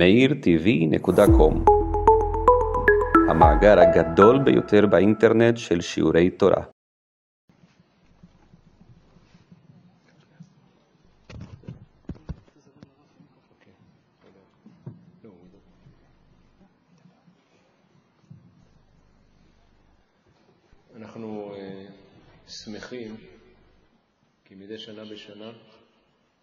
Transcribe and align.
meirtv.com 0.00 1.54
המאגר 3.30 3.80
הגדול 3.80 4.38
ביותר 4.38 4.86
באינטרנט 4.86 5.56
של 5.56 5.80
שיעורי 5.80 6.30
תורה. 6.30 6.62
אנחנו 20.96 21.54
אה, 21.54 21.84
שמחים 22.48 23.16
כי 24.44 24.54
מדי 24.54 24.78
שנה 24.78 25.04
בשנה 25.04 25.50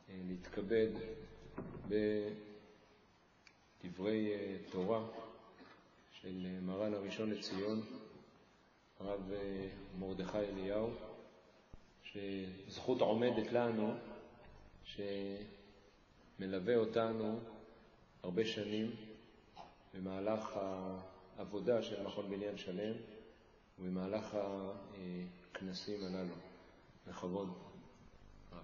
אה, 0.09 0.15
להתכבד 0.27 0.87
בדברי 1.87 2.46
אה, 3.85 4.55
תורה 4.71 5.03
של 6.11 6.59
מרן 6.61 6.93
הראשון 6.93 7.29
לציון, 7.29 7.81
הרב 8.99 9.31
מרדכי 9.99 10.37
אליהו, 10.37 10.89
שזכות 12.03 13.01
עומדת 13.01 13.51
לנו, 13.51 13.93
שמלווה 16.39 16.75
אותנו 16.75 17.39
הרבה 18.23 18.45
שנים 18.45 18.91
במהלך 19.93 20.59
העבודה 21.37 21.81
של 21.81 22.03
מכון 22.03 22.29
בניין 22.29 22.57
שלם 22.57 22.93
ובמהלך 23.79 24.37
הכנסים 25.51 26.03
הללו. 26.03 26.33
לכבוד 27.07 27.49
רב. 28.51 28.63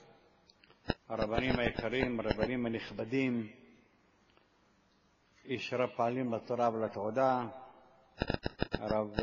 הרבנים 1.11 1.59
היקרים, 1.59 2.19
הרבנים 2.19 2.65
הנכבדים, 2.65 3.47
איש 5.45 5.73
רב 5.73 5.89
פעלים 5.95 6.33
לתורה 6.33 6.69
ולתעודה, 6.73 7.47
הרב 8.71 9.15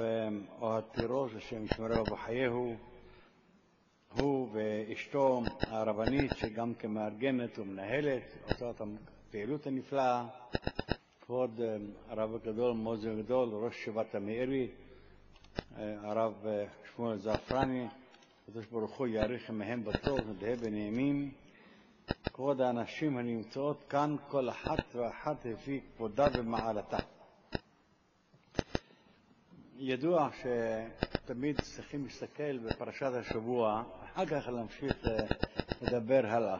אוהד 0.61 0.85
תירוש, 0.93 1.35
השם 1.35 1.65
ישמרו 1.65 2.05
בחייהו, 2.05 2.75
הוא 4.13 4.49
ואשתו 4.53 5.43
הרבנית, 5.61 6.33
שגם 6.37 6.75
כמארגנת 6.75 7.59
ומנהלת, 7.59 8.23
עושה 8.45 8.71
את 8.71 8.81
הפעילות 8.81 9.67
הנפלאה, 9.67 10.27
כבוד 11.21 11.61
הרב 12.09 12.35
הגדול, 12.35 12.73
מוזר 12.73 13.15
גדול, 13.15 13.49
ראש 13.53 13.85
שבט 13.85 14.15
המאירי, 14.15 14.69
הרב 15.77 16.47
שמואל 16.95 17.19
זעפרני, 17.19 17.87
הקדוש 18.49 18.67
ברוך 18.67 18.99
הוא 18.99 19.07
יאריך 19.07 19.49
ימיהם 19.49 19.85
בטוב 19.85 20.19
ונדהה 20.27 20.57
בנעימים. 20.57 21.48
כבוד 22.39 22.61
האנשים 22.61 23.19
הנמצאות 23.19 23.85
כאן, 23.89 24.17
כל 24.29 24.49
אחת 24.51 24.95
ואחת 24.95 25.45
לפי 25.45 25.81
כבודה 25.97 26.27
ומעלתה. 26.35 26.97
ידוע 29.77 30.29
שתמיד 30.33 31.61
צריכים 31.61 32.05
להסתכל 32.05 32.59
בפרשת 32.59 33.11
השבוע, 33.21 33.83
אחר 34.05 34.27
כך 34.27 34.49
להמשיך 34.49 34.97
לדבר 35.83 36.27
הלאה. 36.27 36.59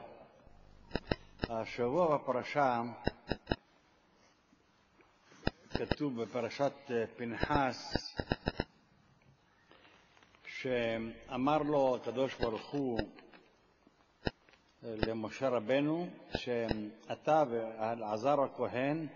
השבוע 1.49 2.17
בפרשה 2.17 2.83
כתוב 5.71 6.23
בפרשת 6.23 6.73
פנחס 7.17 7.95
שאמר 10.47 11.59
לו 11.59 11.97
הקדוש 11.97 12.35
ברוך 12.35 12.71
הוא 12.71 13.01
למשה 14.83 15.49
רבנו 15.49 16.09
שאתה 16.37 17.45
ואלעזר 17.51 18.37
הכהן 18.41 19.07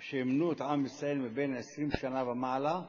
שימנו 0.00 0.52
את 0.52 0.60
עם 0.60 0.86
ישראל 0.86 1.18
מבין 1.18 1.56
עשרים 1.56 1.90
שנה 1.90 2.28
ומעלה. 2.28 2.80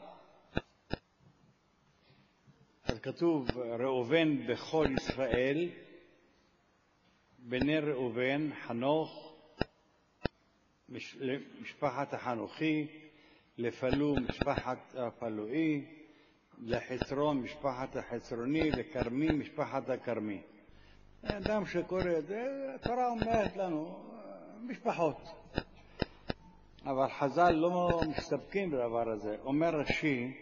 אז 2.83 2.99
כתוב 2.99 3.47
ראובן 3.57 4.47
בכל 4.47 4.87
ישראל 4.97 5.69
בני 7.39 7.79
ראובן 7.79 8.49
חנוך 8.67 9.33
משפחת 11.61 12.13
החנוכי 12.13 12.87
לפלו 13.57 14.15
משפחת 14.29 14.95
הפלואי, 14.95 15.98
לחצרון 16.59 17.41
משפחת 17.41 17.95
החצרוני, 17.95 18.71
לכרמי 18.71 19.27
משפחת 19.27 19.89
הכרמי. 19.89 20.41
אדם 21.23 21.65
שקורא 21.65 22.01
את 22.17 22.27
זה, 22.27 22.71
התורה 22.75 23.07
אומרת 23.07 23.57
לנו 23.57 23.99
משפחות. 24.67 25.17
אבל 26.85 27.09
חז"ל 27.09 27.51
לא 27.51 28.01
מסתפקים 28.09 28.71
בדבר 28.71 29.09
הזה. 29.09 29.37
אומר 29.43 29.75
רש"י, 29.75 30.33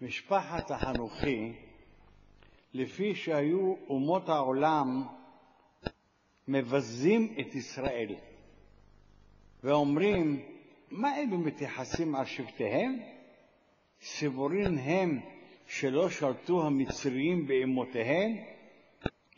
משפחת 0.00 0.70
החנוכי, 0.70 1.52
לפי 2.74 3.14
שהיו 3.14 3.74
אומות 3.88 4.28
העולם 4.28 5.06
מבזים 6.48 7.34
את 7.40 7.54
ישראל 7.54 8.14
ואומרים 9.64 10.42
מה 10.90 11.16
אלו 11.16 11.38
מתייחסים 11.38 12.14
על 12.14 12.24
שבטיהם? 12.24 13.15
סבורים 14.08 14.78
הם 14.78 15.20
שלא 15.66 16.10
שלטו 16.10 16.66
המצריים 16.66 17.46
באמותיהם? 17.46 18.36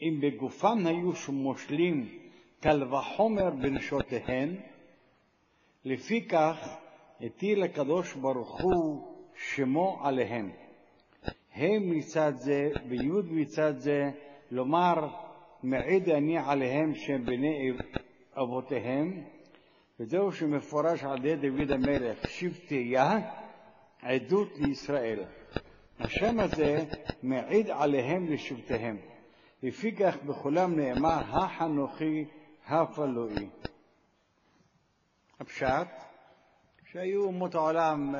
אם 0.03 0.21
בגופם 0.21 0.87
היו 0.87 1.13
מושלים 1.33 2.09
קל 2.61 2.95
וחומר 2.95 3.51
בנשותיהם? 3.51 4.57
לפיכך 5.85 6.77
הטיל 7.21 7.63
הקדוש 7.63 8.15
ברוך 8.15 8.61
הוא 8.61 9.09
שמו 9.35 10.01
עליהם. 10.03 10.51
הם 11.55 11.91
מצד 11.91 12.33
זה 12.37 12.71
ויוד 12.89 13.33
מצד 13.33 13.79
זה, 13.79 14.11
לומר 14.51 15.09
מעיד 15.63 16.09
אני 16.09 16.39
עליהם 16.39 16.95
שהם 16.95 17.25
בני 17.25 17.73
אבותיהם, 18.43 19.23
וזהו 20.01 20.33
שמפורש 20.33 21.05
על 21.05 21.27
ידי 21.27 21.51
דוד 21.51 21.71
המלך, 21.71 22.31
שבטיה, 22.31 23.19
עדות 24.03 24.49
לישראל. 24.59 25.25
השם 26.01 26.41
הזה 26.41 26.85
מעיד 27.23 27.71
עליהם 27.71 28.33
לשבטיהם. 28.33 28.97
לפיכך 29.63 30.17
בכולם 30.27 30.77
נאמר 30.77 31.21
החנוכי 31.29 32.25
הפלואי. 32.67 33.49
הפשט, 35.41 35.89
שהיו 36.93 37.25
אומות 37.25 37.55
העולם 37.55 38.15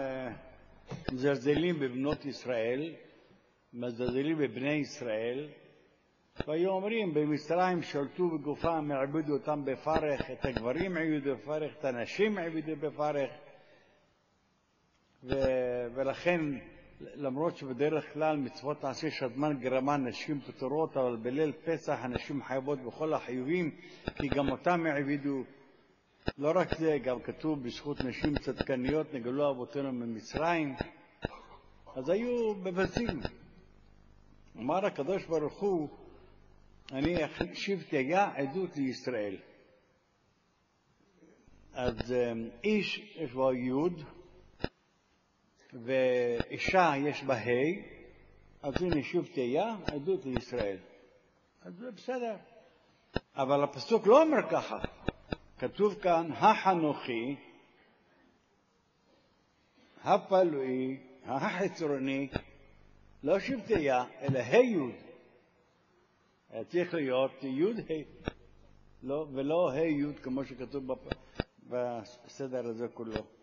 מזלזלים 1.13 1.81
בבנות 1.81 2.25
ישראל, 2.25 2.95
מזלזלים 3.73 4.39
בבני 4.39 4.73
ישראל, 4.73 5.49
והיו 6.47 6.71
אומרים, 6.71 7.15
במצרים 7.15 7.83
שלטו 7.83 8.29
בגופם, 8.29 8.91
העבידו 8.91 9.33
אותם 9.33 9.65
בפרך, 9.65 10.31
את 10.31 10.45
הגברים 10.45 10.97
העבידו 10.97 11.37
בפרך, 11.37 11.73
את 11.79 11.85
הנשים 11.85 12.39
העבידו 12.39 12.77
בפרך. 12.77 13.31
ולכן, 15.25 16.41
למרות 17.01 17.57
שבדרך 17.57 18.13
כלל 18.13 18.37
מצוות 18.37 18.85
נעשה 18.85 19.11
שדמן 19.11 19.59
גרמן 19.61 20.05
נשים 20.05 20.41
פטורות, 20.41 20.97
אבל 20.97 21.17
בליל 21.17 21.53
פסח 21.65 21.99
הנשים 22.01 22.43
חייבות 22.43 22.79
בכל 22.79 23.15
החיובים, 23.15 23.71
כי 24.15 24.29
גם 24.29 24.49
אותם 24.49 24.87
העבידו. 24.87 25.45
לא 26.39 26.53
רק 26.55 26.79
זה, 26.79 26.99
גם 27.05 27.21
כתוב 27.21 27.63
בזכות 27.63 28.01
נשים 28.01 28.39
צדקניות 28.39 29.15
נגלו 29.15 29.51
אבותינו 29.51 29.93
ממצרים, 29.93 30.75
אז 31.97 32.09
היו 32.09 32.55
מבזים. 32.55 33.21
אמר 34.59 34.87
הקדוש 34.87 35.27
ברוך 35.27 35.61
הוא, 35.61 35.89
אני 36.93 37.17
שבטיה 37.55 38.31
עדות 38.35 38.77
לישראל. 38.77 39.37
אז 41.73 42.15
איש 42.65 43.17
יש 43.17 43.33
בו 43.33 43.53
יוד, 43.53 44.03
ואישה 45.73 46.93
יש 46.97 47.25
בה 47.25 47.35
ה', 47.35 47.49
אז 48.63 48.83
הנה 48.83 49.03
שוב 49.03 49.29
תהייה, 49.35 49.77
עדות 49.87 50.25
לישראל. 50.25 50.77
אז 51.63 51.75
זה 51.75 51.91
בסדר. 51.91 52.37
אבל 53.35 53.63
הפסוק 53.65 54.07
לא 54.07 54.23
אומר 54.23 54.51
ככה. 54.51 54.79
כתוב 55.59 55.95
כאן, 55.95 56.33
החנוכי, 56.33 57.37
הפלואי, 60.05 60.97
החצרוני, 61.25 62.29
לא 63.23 63.41
שוב 63.41 63.61
תהייה, 63.61 64.05
אלא 64.21 64.39
ה' 64.39 64.57
י'. 64.57 64.79
היה 66.51 66.65
צריך 66.65 66.95
להיות 66.95 67.45
י' 67.45 67.65
ה', 67.65 68.29
לא, 69.03 69.27
ולא 69.33 69.71
ה' 69.71 69.81
י' 69.81 70.15
כמו 70.23 70.45
שכתוב. 70.45 70.85
בסדר 71.69 72.67
הזה 72.67 72.89
כולו. 72.89 73.38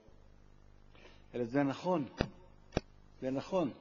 אלא 1.36 1.44
זה 1.46 1.64
נכון, 1.64 2.06
זה 3.22 3.32
נכון. 3.32 3.74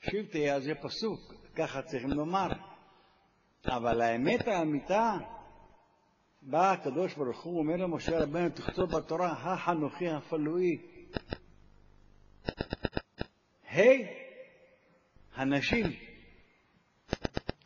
שוב 0.00 0.26
תהיה 0.30 0.60
זה 0.60 0.74
פסוק, 0.74 1.34
ככה 1.56 1.82
צריכים 1.82 2.10
לומר. 2.10 2.48
אבל 3.64 4.00
האמת 4.00 4.48
האמיתה, 4.48 5.14
בא 6.42 6.72
הקדוש 6.72 7.14
ברוך 7.14 7.42
הוא, 7.42 7.58
אומר 7.58 7.76
למשה 7.76 8.22
רבנו, 8.22 8.50
תכתוב 8.50 8.96
בתורה, 8.96 9.32
החנוכי 9.32 10.08
הפלואי. 10.08 10.78
ה' 13.72 13.80
הנשים, 15.34 15.86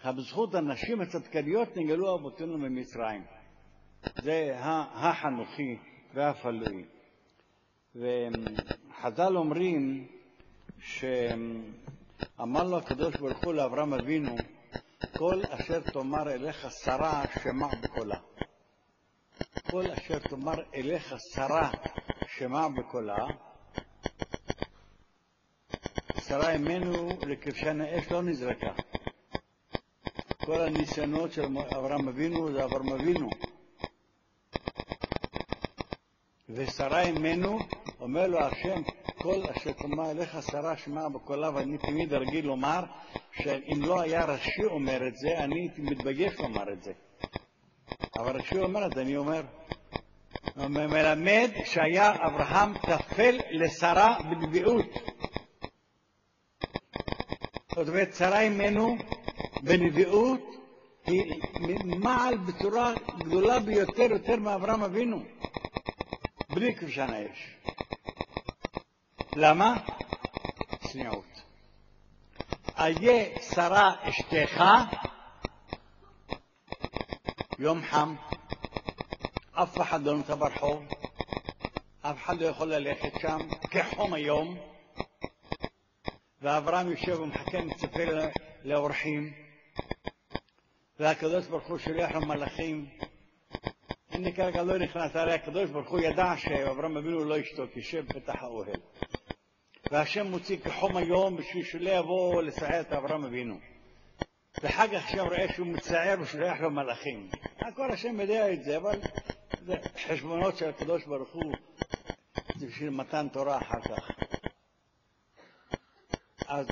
בזכות 0.04 0.54
הנשים 0.54 1.00
הצדקניות 1.00 1.76
נגלו 1.76 2.14
אבותינו 2.14 2.58
ממצרים. 2.58 3.22
זה 4.22 4.52
החנוכי 4.94 5.76
והפלואי. 6.14 6.84
וחז"ל 9.00 9.37
אומרים 9.37 10.06
שאמר 10.81 12.64
לו 12.64 12.79
הקדוש 12.79 13.17
ברוך 13.17 13.44
הוא 13.44 13.55
לאברהם 13.55 13.94
אבינו, 13.94 14.37
כל 15.19 15.41
אשר 15.50 15.81
תאמר 15.81 16.32
אליך 16.32 16.67
שרה 16.70 17.23
שמע 17.43 17.67
בקולה. 17.82 18.17
כל 19.70 19.91
אשר 19.91 20.19
תאמר 20.19 20.55
אליך 20.75 21.14
שרה 21.35 21.70
שמע 22.37 22.69
בקולה. 22.69 23.26
שרה 26.29 26.55
אמנו 26.55 27.08
לכבשן 27.26 27.81
האש 27.81 28.12
לא 28.12 28.23
נזרקה. 28.23 28.73
כל 30.44 30.61
הניסיונות 30.61 31.32
של 31.32 31.44
אברהם 31.76 32.08
אבינו 32.08 32.52
זה 32.52 32.64
אברהם 32.64 32.93
אבינו. 32.93 33.31
ושרה 36.49 37.02
אמנו, 37.02 37.58
אומר 38.00 38.26
לו 38.26 38.38
השם, 38.38 38.82
כל 39.19 39.43
אשר 39.56 39.73
תאמר 39.73 40.11
אליך 40.11 40.38
שרה 40.50 40.76
שמע 40.76 41.08
בקולה, 41.08 41.50
ואני 41.55 41.79
תמיד 41.79 42.12
רגיל 42.12 42.47
לומר 42.47 42.85
שאם 43.32 43.82
לא 43.82 44.00
היה 44.00 44.25
רש"י 44.25 44.64
אומר 44.64 45.08
את 45.08 45.17
זה, 45.17 45.38
אני 45.38 45.61
הייתי 45.61 45.82
מתבייש 45.82 46.41
לומר 46.41 46.73
את 46.73 46.82
זה. 46.82 46.93
אבל 48.19 48.37
רש"י 48.37 48.58
אומר 48.58 48.87
את 48.87 48.93
זה, 48.94 49.00
אני 49.00 49.17
אומר. 49.17 49.43
מלמד 50.56 51.50
שהיה 51.64 52.12
אברהם 52.26 52.79
טפל 52.79 53.38
לשרה 53.50 54.19
בנביאות. 54.31 54.87
זאת 57.75 57.88
אומרת, 57.88 58.14
שרה 58.14 58.41
אמנו 58.41 58.97
בנביאות 59.62 60.41
היא 61.06 61.35
מעל 61.85 62.38
בצורה 62.38 62.94
גדולה 63.19 63.61
ביותר, 63.61 64.02
יותר 64.11 64.37
מאברהם 64.37 64.82
אבינו. 64.82 65.23
בלי 66.50 66.75
כבשן 66.75 67.06
האש. 67.11 67.56
למה? 69.37 69.77
צניעות. 70.81 71.43
איה 72.79 73.41
שרה 73.41 73.94
אשתך 74.03 74.65
יום 77.59 77.82
חם, 77.82 78.15
אף 79.53 79.81
אחד 79.81 80.03
לא 80.03 80.15
נמצא 80.15 80.35
ברחוב, 80.35 80.85
אף 82.03 82.17
אחד 82.25 82.41
לא 82.41 82.47
יכול 82.47 82.75
ללכת 82.75 83.21
שם, 83.21 83.38
כחום 83.71 84.15
היום, 84.15 84.59
ואברהם 86.43 86.91
יושב 86.91 87.21
ומחכה 87.21 87.61
מצפה 87.61 88.00
לאורחים, 88.65 89.33
והקדוש 91.00 91.47
ברוך 91.47 91.67
הוא 91.67 91.79
שולח 91.79 92.11
לו 92.11 92.21
מלאכים 92.21 92.87
אני 94.21 94.33
כרגע 94.33 94.62
לא 94.62 94.79
נכנס, 94.79 95.17
הרי 95.17 95.35
הקדוש 95.35 95.71
ברוך 95.71 95.91
הוא 95.91 96.00
ידע 96.00 96.35
שאברהם 96.37 96.97
אבינו 96.97 97.25
לא 97.25 97.38
ישתוק, 97.38 97.76
יושב 97.76 98.05
בפתח 98.06 98.43
האוהל. 98.43 98.81
והשם 99.90 100.26
מוציא 100.26 100.56
כחום 100.56 100.96
היום 100.96 101.37
בשביל 101.37 101.64
שלא 101.64 101.90
יבוא 101.90 102.42
לסייע 102.42 102.81
את 102.81 102.92
אברהם 102.92 103.25
אבינו. 103.25 103.58
ואחר 104.62 104.87
כך 104.88 105.04
השם 105.04 105.25
רואה 105.25 105.52
שהוא 105.54 105.66
מצער 105.66 106.16
ושולח 106.20 106.60
לו 106.60 106.70
מלאכים. 106.70 107.31
הכל 107.58 107.92
השם 107.92 108.20
יודע 108.20 108.52
את 108.52 108.64
זה, 108.64 108.76
אבל 108.76 109.00
זה 109.66 109.75
חשבונות 110.06 110.56
של 110.56 110.69
הקדוש 110.69 111.04
ברוך 111.04 111.32
הוא, 111.32 111.54
זה 112.56 112.66
בשביל 112.66 112.90
מתן 112.90 113.28
תורה 113.28 113.58
אחר 113.58 113.81
כך. 113.81 114.10
אז 116.48 116.66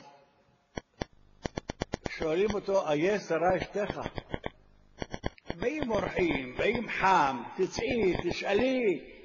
שואלים 2.10 2.48
אותו, 2.54 2.90
איה 2.90 3.20
שרה 3.20 3.56
אשתך? 3.56 4.00
באים 5.54 5.90
אורחים, 5.90 6.54
באים 6.56 6.88
חם, 6.88 7.42
תצאי, 7.56 8.14
תשאלי, 8.22 9.17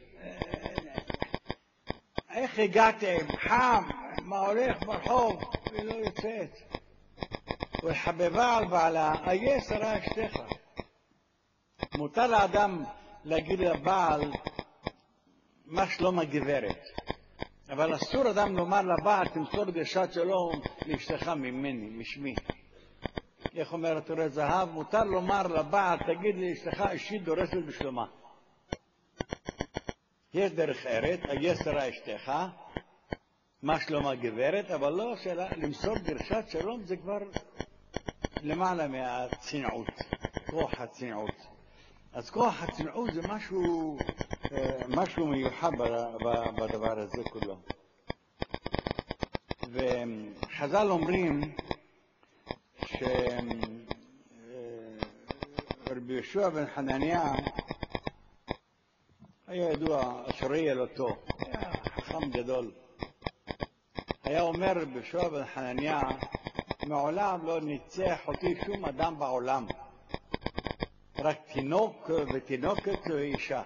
איך 2.44 2.60
הגעתם, 2.60 3.18
חם, 3.38 3.84
מה 4.24 4.40
הולך 4.40 4.84
ברחוב, 4.86 5.44
היא 5.72 5.84
לא 5.84 5.94
יוצאת. 5.94 6.58
וחבבה 7.84 8.58
על 8.58 8.66
בעלה, 8.66 9.14
איה 9.28 9.62
שרה 9.62 9.98
אשתך. 9.98 10.40
מותר 11.98 12.28
לאדם 12.28 12.84
להגיד 13.24 13.60
לבעל 13.60 14.32
מה 15.66 15.88
שלום 15.88 16.20
הגברת, 16.20 16.84
אבל 17.70 17.96
אסור 17.96 18.30
אדם 18.30 18.58
לומר 18.58 18.82
לבעל, 18.82 19.28
תמסור 19.28 19.66
דרישת 19.66 20.10
שלום 20.14 20.62
לאשתך 20.86 21.28
ממני, 21.28 21.90
משמי. 21.90 22.36
איך 23.56 23.74
אומר 23.74 23.98
התורה 23.98 24.30
זהב, 24.30 24.70
מותר 24.70 25.04
לומר 25.04 25.48
לבעל, 25.48 26.00
תגיד 26.00 26.36
לאשתך 26.38 26.82
אשתי 26.82 27.18
דורשת 27.18 27.64
בשלומה. 27.68 28.06
יש 30.34 30.52
דרך 30.52 30.86
ארץ, 30.86 31.20
שרה 31.64 31.90
אשתך, 31.90 32.32
מה 33.62 33.80
שלום 33.80 34.08
הגברת, 34.08 34.72
אבל 34.72 34.94
לא 34.94 35.16
שאלה, 35.24 35.48
למסור 35.58 35.98
דרשת 35.98 36.46
שלום 36.50 36.84
זה 36.84 36.98
כבר 36.98 37.18
למעלה 38.42 38.88
מהצניעות, 38.88 39.88
כוח 40.50 40.74
הצניעות. 40.82 41.36
אז 42.14 42.30
כוח 42.30 42.64
הצניעות 42.64 43.14
זה 43.14 43.22
משהו, 43.28 43.98
משהו 44.88 45.28
מיוחד 45.28 45.72
בדבר 46.58 47.00
הזה 47.00 47.24
כולו. 47.30 47.58
וחז"ל 49.72 50.92
אומרים 50.92 51.56
שרבי 55.86 56.14
יהושע 56.14 56.50
בן 56.50 56.66
חנניה 56.76 57.34
היה 59.54 59.72
ידוע, 59.72 60.24
אשרי 60.30 60.72
אלותו, 60.72 61.08
היה 61.40 61.72
חכם 61.74 62.32
גדול. 62.32 62.72
היה 64.24 64.42
אומר 64.42 64.74
יהושע 64.94 65.30
בן 65.30 65.46
חנניה, 65.46 66.02
מעולם 66.88 67.46
לא 67.46 67.62
ניצח 67.62 68.28
אותי 68.28 68.56
שום 68.66 68.86
אדם 68.86 69.20
בעולם, 69.20 69.68
רק 71.20 71.38
תינוק 71.54 72.10
ותינוקת 72.34 73.00
ואישה. 73.10 73.62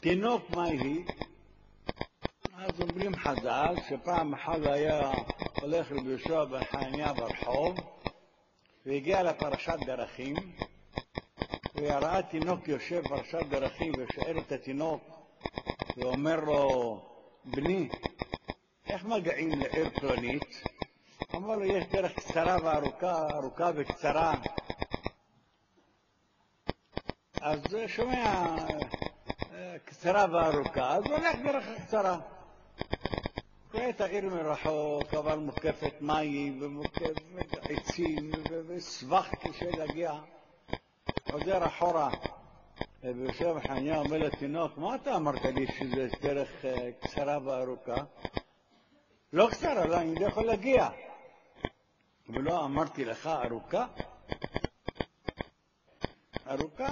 תינוק 0.00 0.50
מה 0.50 0.64
היא? 0.64 1.04
אז 2.54 2.80
אומרים 2.80 3.16
חז"ל 3.16 3.74
שפעם 3.88 4.34
אחת 4.34 4.58
היה 4.64 5.12
הולך 5.60 5.92
רבי 5.92 6.16
בן 6.50 6.64
חנניה 6.64 7.12
ברחוב 7.12 7.76
והגיע 8.86 9.22
לפרשת 9.22 9.76
דרכים 9.86 10.36
וראה 11.74 12.22
תינוק 12.22 12.68
יושב 12.68 13.00
בפרשת 13.04 13.46
דרכים 13.48 13.92
ושואל 13.98 14.38
את 14.38 14.52
התינוק 14.52 15.02
ואומר 15.96 16.40
לו 16.40 17.00
בני 17.44 17.88
איך 18.86 19.04
מגיעים 19.04 19.60
לעיר 19.60 19.90
פלונית? 19.90 20.62
אמר 21.34 21.56
לו 21.56 21.64
יש 21.64 21.84
דרך 21.92 22.12
קצרה 22.12 22.56
וארוכה, 22.64 23.26
ארוכה 23.34 23.70
וקצרה 23.74 24.34
אז 27.40 27.60
שומע 27.86 28.56
קצרה 29.84 30.26
וארוכה 30.32 30.96
אז 30.96 31.04
הולך 31.04 31.36
דרך 31.44 31.64
הקצרה 31.68 32.18
רואה 33.74 33.88
את 33.88 34.00
העיר 34.00 34.28
מרחוק, 34.28 35.14
אבל 35.14 35.38
מוקפת 35.38 35.94
מים 36.00 36.62
ומוקפת 36.62 37.56
עצים 37.62 38.30
וסבך 38.66 39.28
קשה 39.40 39.70
להגיע. 39.70 40.12
חוזר 41.38 41.66
אחורה 41.66 42.10
רבי 43.04 43.20
יושב 43.22 43.54
חניה 43.66 43.98
אומר 43.98 44.18
לתינוק, 44.18 44.78
מה 44.78 44.94
אתה 44.94 45.16
אמרת 45.16 45.44
לי 45.44 45.66
שזה 45.66 46.08
דרך 46.22 46.64
אה, 46.64 46.92
קצרה 47.00 47.38
וארוכה? 47.44 47.94
לא 49.32 49.48
קצרה, 49.50 49.86
לא, 49.86 50.00
אני 50.00 50.14
לא 50.14 50.26
יכול 50.26 50.44
להגיע. 50.44 50.88
ולא 52.28 52.64
אמרתי 52.64 53.04
לך 53.04 53.26
ארוכה? 53.26 53.86
ארוכה? 56.50 56.88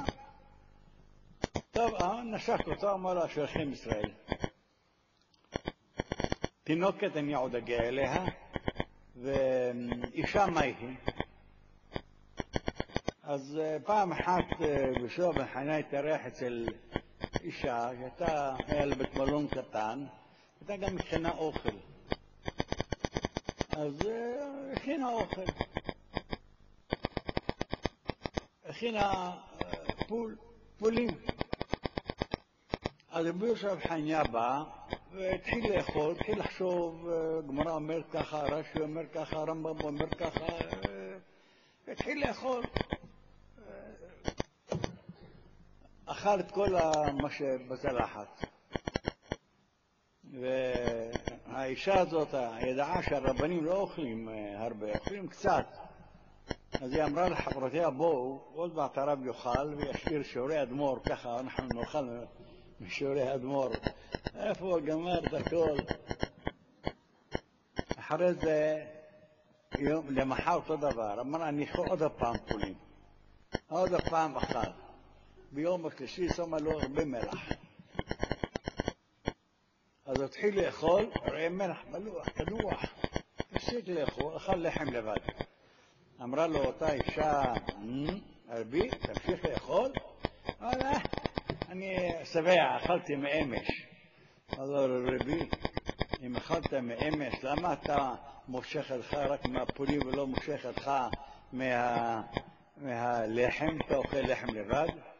טוב, 1.70 1.94
אה, 1.94 2.22
נשק 2.22 2.66
אותו, 2.66 2.94
אמר 2.94 3.14
לו, 3.14 3.26
אשריכם 3.26 3.72
ישראל. 3.72 4.10
תינוקת, 6.64 7.16
אני 7.16 7.34
עוד 7.34 7.54
אגיע 7.54 7.78
אליה, 7.78 8.24
ואישה 9.16 10.46
מה 10.46 10.60
היא? 10.60 10.74
אז 13.32 13.58
אה, 13.60 13.76
פעם 13.84 14.12
אחת 14.12 14.44
אה, 14.60 14.90
בשוב 15.04 15.34
בחנה 15.38 15.76
התארח 15.76 16.20
אצל 16.26 16.66
אישה, 17.44 17.88
שהייתה, 17.98 18.54
היה 18.66 18.84
לה 18.84 18.94
בית 18.94 19.14
מלון 19.14 19.48
קטן, 19.48 20.04
הייתה 20.60 20.76
גם 20.76 20.94
מכינה 20.94 21.30
אוכל. 21.30 21.76
אז 23.70 24.06
אה, 24.06 24.72
הכינה 24.72 25.08
אוכל. 25.08 25.44
הכינה 28.64 29.32
פול, 30.08 30.36
פולים. 30.78 31.10
אז 33.10 33.26
רבי 33.26 33.46
יוסף 33.46 33.86
חניה 33.88 34.24
בא 34.24 34.62
והתחיל 35.12 35.76
לאכול, 35.76 36.10
התחיל 36.12 36.38
לחשוב, 36.38 37.08
גמרא 37.48 37.72
אומרת 37.72 38.04
ככה, 38.12 38.42
רש"י 38.42 38.80
אומר 38.80 39.06
ככה, 39.14 39.36
הרמב"ם 39.36 39.80
אומר 39.80 40.08
ככה, 40.08 40.46
התחיל 41.88 42.26
לאכול. 42.28 42.62
אכל 46.06 46.40
את 46.40 46.50
כל 46.50 46.68
מה 47.22 47.30
שבצלחת. 47.30 48.44
והאישה 50.24 52.00
הזאת 52.00 52.34
ידעה 52.60 53.02
שהרבנים 53.02 53.64
לא 53.64 53.76
אוכלים 53.76 54.28
הרבה, 54.56 54.98
אוכלים 54.98 55.28
קצת. 55.28 55.66
אז 56.80 56.92
היא 56.92 57.04
אמרה 57.04 57.28
לחברותיה, 57.28 57.90
בואו, 57.90 58.40
עוד 58.54 58.74
מעט 58.74 58.98
הרב 58.98 59.26
יאכל 59.26 59.74
וישאיר 59.76 60.22
שיעורי 60.22 60.62
אדמו"ר, 60.62 60.98
ככה 61.08 61.40
אנחנו 61.40 61.64
נאכל 61.74 62.08
משיעורי 62.80 63.34
אדמו"ר. 63.34 63.68
איפה 64.36 64.64
הוא 64.64 64.80
גמר 64.80 65.18
את 65.18 65.34
הכל? 65.34 65.76
אחרי 67.98 68.34
זה, 68.34 68.84
יום, 69.78 70.06
למחר 70.10 70.54
אותו 70.54 70.76
דבר, 70.76 71.20
אמר, 71.20 71.48
אני 71.48 71.64
אכול 71.64 71.88
עוד 71.88 72.02
הפעם 72.02 72.36
פולים. 72.48 72.74
עוד 73.68 73.94
הפעם 73.94 74.36
אכל. 74.36 74.81
ביום 75.54 75.86
השלישי 75.86 76.28
שמה 76.28 76.58
לו 76.58 76.80
הרבה 76.80 77.04
מלח. 77.04 77.52
אז 80.06 80.16
הוא 80.16 80.24
התחיל 80.24 80.60
לאכול, 80.60 81.10
ראה 81.22 81.48
מלח 81.48 81.78
מלוח, 81.90 82.28
קדוח. 82.28 82.82
הפסיק 83.52 83.88
לאכול, 83.88 84.36
אכל 84.36 84.56
לחם 84.56 84.84
לבד. 84.84 85.16
אמרה 86.22 86.46
לו 86.46 86.64
אותה 86.64 86.92
אישה, 86.92 87.42
רבי, 88.48 88.88
תמשיך 88.90 89.44
לאכול? 89.44 89.92
אמר 90.62 90.70
לה, 90.78 90.98
אני 91.68 92.12
שבע, 92.24 92.76
אכלתי 92.76 93.16
מאמש. 93.16 93.86
אמר 94.58 94.86
לו, 94.86 95.06
רבי, 95.20 95.48
אם 96.22 96.36
אכלת 96.36 96.74
מאמש, 96.74 97.34
למה 97.42 97.72
אתה 97.72 98.14
מושך 98.48 98.92
אותך 98.92 99.14
רק 99.14 99.46
מהפולים 99.46 100.00
ולא 100.06 100.26
מושך 100.26 100.66
מה... 101.52 102.22
מהלחם? 102.76 103.78
אתה 103.86 103.96
אוכל 103.96 104.20
לחם 104.20 104.54
לבד? 104.54 105.11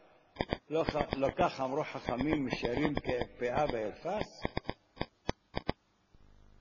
לא, 0.72 0.84
לא 1.16 1.28
כך 1.36 1.60
אמרו 1.60 1.84
חכמים 1.84 2.46
משארים 2.46 2.94
כפאה 2.94 3.64
ואלפס? 3.72 4.42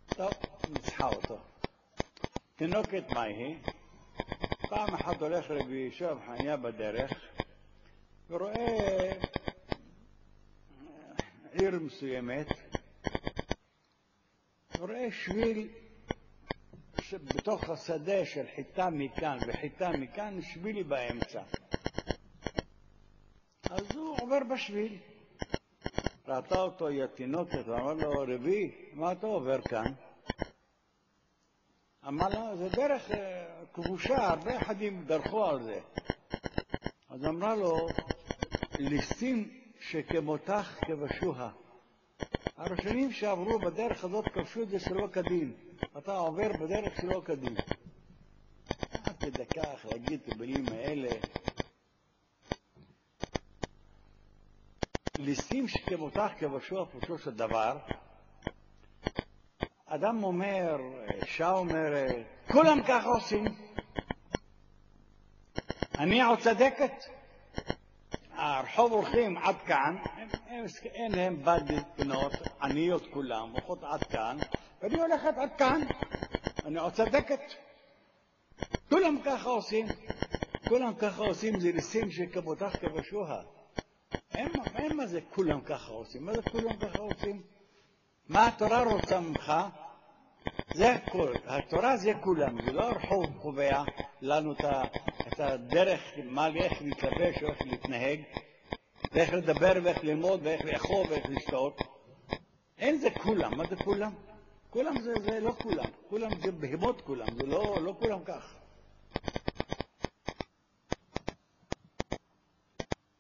טוב, 0.08 0.32
ניצחה 0.70 1.08
אותו. 1.08 1.40
תינוקת 2.56 3.04
מה 3.14 3.22
היא? 3.22 3.58
פעם 4.70 4.94
אחת 4.94 5.22
הולך 5.22 5.46
רבי 5.52 5.76
ישוב 5.76 6.20
חניה 6.26 6.58
בדרך 6.58 7.12
ורואה 8.30 9.12
עיר 11.52 11.80
מסוימת, 11.80 12.48
רואה 14.80 15.08
שביל 15.12 15.70
בתוך 17.14 17.70
השדה 17.70 18.26
של 18.26 18.46
חיטה 18.56 18.90
מכאן 18.90 19.38
וחיטה 19.48 19.90
מכאן, 19.90 20.42
שבילי 20.42 20.84
באמצע. 20.84 21.42
עובר 24.32 24.54
בשביל. 24.54 24.98
ראתה 26.28 26.60
אותו 26.60 26.88
היא 26.88 27.04
התינוקת 27.04 27.68
ואמר 27.68 27.94
לו, 27.94 28.12
רבי, 28.28 28.72
מה 28.94 29.12
אתה 29.12 29.28
עובר 29.28 29.62
כאן? 29.62 29.94
אמר 32.08 32.30
לה, 32.30 32.56
זה 32.56 32.70
דרך 32.70 33.12
כבושה, 33.74 34.28
הרבה 34.30 34.58
אחדים 34.58 35.04
דרכו 35.06 35.46
על 35.46 35.64
זה. 35.64 35.80
אז 37.10 37.26
אמרה 37.26 37.56
לו, 37.56 37.88
ליסטים 38.80 39.50
שכמותך 39.80 40.80
כבשוה. 40.86 41.50
הראשונים 42.58 43.12
שעברו 43.12 43.60
בדרך 43.60 44.04
הזאת 44.04 44.26
כבשו 44.28 44.62
את 44.62 44.70
זה 44.70 44.80
שלא 44.80 45.08
כדין. 45.08 45.54
אתה 45.98 46.18
עובר 46.18 46.50
בדרך 46.60 47.02
שלא 47.02 47.22
כדין. 47.26 47.56
עד 48.92 49.42
כך 49.56 49.86
להגיד 49.92 50.20
את 50.28 50.34
המילים 50.34 50.66
האלה. 50.72 51.10
ליסטים 55.22 55.68
שכמותך 55.68 56.32
כבשוה 56.40 56.86
פירושו 56.86 57.18
של 57.18 57.32
דבר. 57.32 57.78
אדם 59.86 60.24
אומר, 60.24 60.78
אישה 61.22 61.52
אומרת, 61.52 62.16
כולם 62.52 62.84
ככה 62.84 63.08
עושים. 63.08 63.46
אני 66.00 66.22
עוד 66.22 66.40
צדקת. 66.40 66.94
הרחוב 68.34 68.92
הולכים 68.92 69.38
עד 69.38 69.56
כאן, 69.66 69.96
אין 70.86 71.12
להם 71.12 71.44
בד 71.44 71.62
בנות, 71.98 72.34
עניות 72.62 73.04
כולם, 73.14 73.52
הולכות 73.52 73.84
עד 73.84 74.04
כאן, 74.04 74.38
ואני 74.82 75.02
הולכת 75.02 75.34
עד 75.38 75.50
כאן, 75.58 75.82
אני 76.66 76.80
עוד 76.80 76.94
צדקת. 76.94 77.42
כולם 78.90 79.18
ככה 79.26 79.50
עושים, 79.50 79.86
כולם 80.68 80.94
ככה 80.94 81.22
עושים, 81.22 81.60
זה 81.60 81.72
ניסים 81.74 82.12
שכמותך 82.12 82.76
כבשוה. 82.82 83.42
אין, 84.36 84.50
אין 84.82 84.98
מה 84.98 85.08
זה 85.08 85.20
כולם 85.22 85.62
ככה 85.62 85.92
עושים, 85.92 86.26
מה 86.26 86.34
זה 86.34 86.42
כולם 86.42 86.76
ככה 86.78 87.00
עושים? 87.00 87.42
מה 88.30 88.48
התורה 88.48 88.84
רוצה 88.84 89.20
ממך? 89.20 89.54
זה 90.74 90.92
הכל, 90.94 91.34
התורה 91.46 91.98
זה 91.98 92.14
כולם, 92.22 92.62
זה 92.66 92.72
לא 92.72 92.84
הרחוב 92.84 93.26
קובע 93.42 93.84
לנו 94.22 94.54
את 95.28 95.40
הדרך, 95.40 96.02
מה, 96.26 96.48
איך 96.48 96.82
להתלבש, 96.82 97.44
איך 97.44 97.62
להתנהג, 97.62 98.20
ואיך 99.12 99.34
לדבר, 99.34 99.74
ואיך 99.84 100.04
ללמוד, 100.04 100.40
ואיך 100.44 100.66
לאכול, 100.66 101.06
ואיך 101.10 101.26
לשתות. 101.30 101.82
אין 102.78 102.98
זה 102.98 103.10
כולם, 103.10 103.58
מה 103.58 103.64
זה 103.68 103.76
כולם? 103.76 104.14
כולם 104.70 105.02
זה, 105.02 105.14
זה 105.24 105.40
לא 105.40 105.52
כולם, 105.52 105.90
כולם 106.10 106.30
זה 106.42 106.52
בהמות 106.52 107.02
כולם, 107.02 107.28
זה 107.36 107.46
לא, 107.46 107.78
לא 107.82 107.96
כולם 108.00 108.24
כך. 108.24 108.56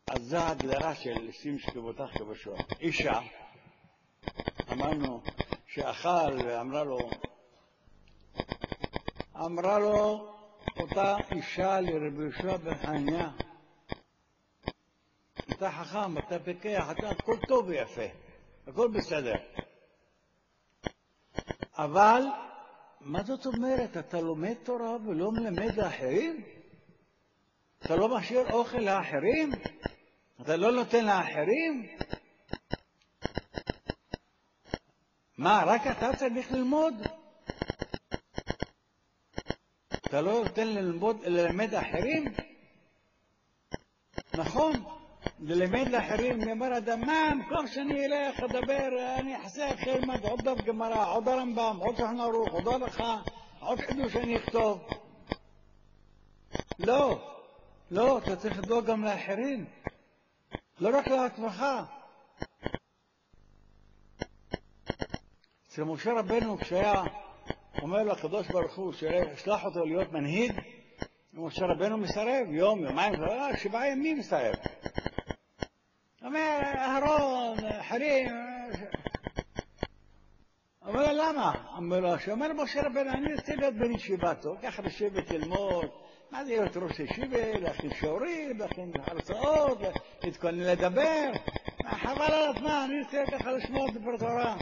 אז 0.07 0.20
זו 0.31 0.37
ההגדרה 0.37 0.95
של 0.95 1.31
שים 1.31 1.59
שכבותך 1.59 2.03
כבשוה. 2.13 2.57
אישה, 2.79 3.19
אמרנו 4.71 5.21
שאכל 5.67 6.37
ואמרה 6.45 6.83
לו, 6.83 7.09
אמרה 9.35 9.79
לו 9.79 10.33
אותה 10.79 11.17
אישה 11.31 11.81
לרבי 11.81 12.23
יהושע 12.23 12.57
בן 12.57 12.75
חניה, 12.75 13.29
אתה 15.51 15.71
חכם, 15.71 16.17
אתה 16.17 16.39
פיקח, 16.39 16.87
אתה 16.91 17.09
הכל 17.09 17.37
טוב 17.47 17.67
ויפה, 17.67 18.07
הכל 18.67 18.87
בסדר. 18.87 19.35
אבל 21.77 22.23
מה 23.01 23.23
זאת 23.23 23.45
אומרת? 23.45 23.97
אתה 23.97 24.21
לומד 24.21 24.55
תורה 24.63 24.95
ולא 25.07 25.31
מלמד 25.31 25.75
לאחרים? 25.75 26.43
אתה 27.79 27.95
לא 27.95 28.17
משאיר 28.17 28.53
אוכל 28.53 28.77
לאחרים? 28.77 29.51
אתה 30.41 30.55
לא 30.55 30.71
נותן 30.71 31.05
לאחרים? 31.05 31.87
מה, 35.37 35.63
רק 35.65 35.81
אתה 35.87 36.15
צריך 36.17 36.51
ללמוד? 36.51 36.93
אתה 39.87 40.21
לא 40.21 40.43
נותן 40.43 40.67
ללמוד, 40.67 41.17
ללמד 41.25 41.75
אחרים? 41.75 42.25
נכון, 44.33 44.73
ללמד 45.39 45.87
לאחרים, 45.87 46.39
נאמר 46.39 46.77
אדם, 46.77 47.01
מה, 47.01 47.29
במקום 47.31 47.67
שאני 47.67 48.05
אלך 48.05 48.39
לדבר, 48.39 49.15
אני 49.19 49.37
אחסה 49.37 49.73
אחרי 49.73 49.93
אלמד 49.93 50.25
עוד 50.25 50.41
דף 50.41 50.61
גמרא, 50.65 51.13
עוד 51.13 51.27
הרמב"ם, 51.27 51.77
עוד 51.79 51.97
שולחן 51.97 52.19
ערוך, 52.19 52.49
עוד 52.49 52.67
הלכה, 52.67 53.17
עוד 53.59 53.79
חידוש 53.79 54.15
אני 54.15 54.37
אכתוב. 54.37 54.87
לא, 56.79 57.19
לא, 57.91 58.17
אתה 58.17 58.35
צריך 58.35 58.59
לדאוג 58.59 58.85
גם 58.85 59.03
לאחרים. 59.05 59.65
לא 60.81 60.97
רק 60.97 61.07
לעצמך. 61.07 61.65
אצל 65.67 65.83
משה 65.83 66.13
רבנו, 66.19 66.57
כשהיה 66.57 67.03
אומר 67.81 68.03
לו 68.03 68.11
הקדוש 68.11 68.47
ברוך 68.47 68.75
הוא 68.75 68.93
שישלח 68.93 69.65
אותו 69.65 69.85
להיות 69.85 70.11
מנהיג, 70.11 70.51
משה 71.33 71.65
רבנו 71.65 71.97
מסרב, 71.97 72.47
יום, 72.49 72.83
יומיים, 72.83 73.23
אה, 73.23 73.57
שבעה 73.57 73.87
ימים 73.87 74.19
מסרב. 74.19 74.55
אומר, 76.21 76.59
אהרון, 76.75 77.57
חרים, 77.89 78.29
אומר 80.85 81.13
לו, 81.13 81.23
למה? 81.23 81.73
אומר 81.77 81.99
לו, 81.99 82.19
שאומר 82.19 82.53
משה 82.53 82.81
רבנו, 82.81 83.11
אני 83.11 83.33
רוצה 83.35 83.55
להיות 83.55 83.73
בן 83.73 83.91
ישיבה 83.91 84.35
טוב, 84.35 84.57
ככה 84.61 84.81
לשבת 84.81 85.31
ללמוד, 85.31 85.85
מה 86.31 86.45
זה 86.45 86.51
להיות 86.51 86.77
ראש 86.77 86.99
ישיבה, 86.99 87.57
להכין 87.59 87.93
שיעורים, 87.93 88.59
להכין 88.59 88.91
הרצאות, 89.07 89.77
להתכונן 90.23 90.59
לדבר, 90.59 91.31
חבל 91.85 92.25
על 92.25 92.55
הזמן, 92.55 92.87
אני 92.89 93.01
רוצה 93.01 93.23
ככה 93.31 93.51
לשמוע 93.51 93.91
דבר 93.91 94.17
תורה. 94.17 94.57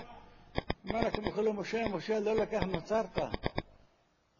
אומר 0.90 1.02
לכם 1.02 1.42
לו 1.42 1.54
משה, 1.54 1.88
משה 1.88 2.20
לא 2.20 2.36
לקח 2.36 2.64
נוצרת. 2.64 3.20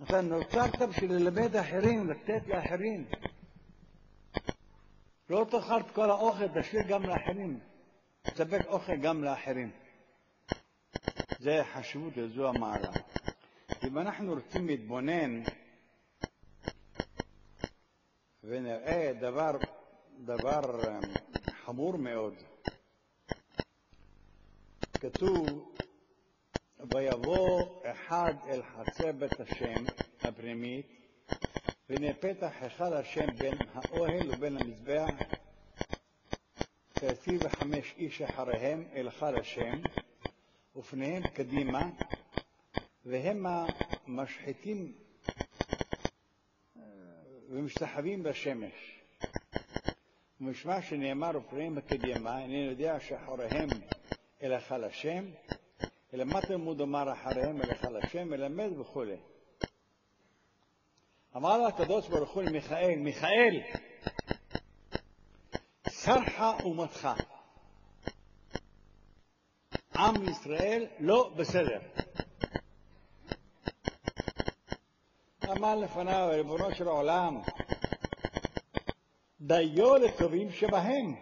אתה 0.04 0.22
נוצרת 0.22 0.82
בשביל 0.82 1.14
ללמד 1.14 1.56
אחרים, 1.56 2.10
לתת 2.10 2.48
לאחרים. 2.48 3.06
לא 5.30 5.46
תאכל 5.50 5.80
את 5.80 5.92
כל 5.92 6.10
האוכל, 6.10 6.48
תשאיר 6.62 6.82
גם 6.88 7.04
לאחרים. 7.04 7.60
תספק 8.22 8.66
אוכל 8.68 8.96
גם 8.96 9.24
לאחרים. 9.24 9.72
זה 11.40 11.62
חשיבות 11.74 12.14
וזו 12.18 12.50
המעלה. 12.50 12.92
אם 13.88 13.98
אנחנו 13.98 14.34
רוצים 14.34 14.68
להתבונן 14.68 15.42
ונראה 18.50 19.12
דבר, 19.20 19.52
דבר 20.26 20.60
חמור 21.66 21.98
מאוד, 21.98 22.34
כתוב 25.00 25.72
ויבוא 26.92 27.82
אחד 27.86 28.34
אל 28.48 28.62
חצר 28.64 29.12
בית 29.12 29.40
השם 29.40 29.86
הפנימית, 30.22 30.86
והנה 31.90 32.14
פתח 32.14 32.52
היכל 32.62 32.94
השם 32.94 33.28
בין 33.38 33.58
האוהל 33.74 34.30
ובין 34.30 34.58
המזבח, 34.58 35.10
כעשרים 36.96 37.40
וחמש 37.42 37.96
איש 37.98 38.22
אחריהם 38.22 38.84
אל 38.94 39.06
היכל 39.08 39.40
השם, 39.40 39.82
ופניהם 40.76 41.24
קדימה, 41.28 41.90
והמה 43.06 43.66
משחיתים 44.08 44.94
ומשתחווים 47.60 48.24
בשמש. 48.24 49.02
ומשמע 50.42 50.82
שנאמר 50.82 51.32
ופניהם 51.36 51.82
קדימה, 51.82 52.44
אני 52.46 52.58
יודע 52.58 53.00
שאחריהם 53.00 53.70
אל 54.44 54.52
היכל 54.52 54.84
השם, 54.84 55.26
אלא 56.14 56.24
מה 56.24 56.42
תלמוד 56.42 56.82
אומר 56.82 57.14
אחריהם 57.14 57.62
אל 57.62 57.70
היכל 57.70 57.98
השם, 57.98 58.30
מלמד 58.30 58.80
וכו'. 58.80 59.04
אמר 61.36 61.58
לה 61.58 61.68
הקדוש 61.68 62.08
ברוך 62.08 62.32
הוא 62.32 62.44
למיכאל, 62.44 62.96
מיכאל, 62.96 63.62
שרך 65.90 66.42
אומתך. 66.64 67.10
עם 69.96 70.30
ישראל 70.30 70.88
לא 71.00 71.34
בסדר. 71.38 71.80
אמר 75.60 75.76
לפניו, 75.76 76.30
ריבונו 76.32 76.76
של 76.76 76.88
העולם, 76.88 77.42
דיו 79.42 79.96
לטובים 79.96 80.52
שבהם. 80.52 81.16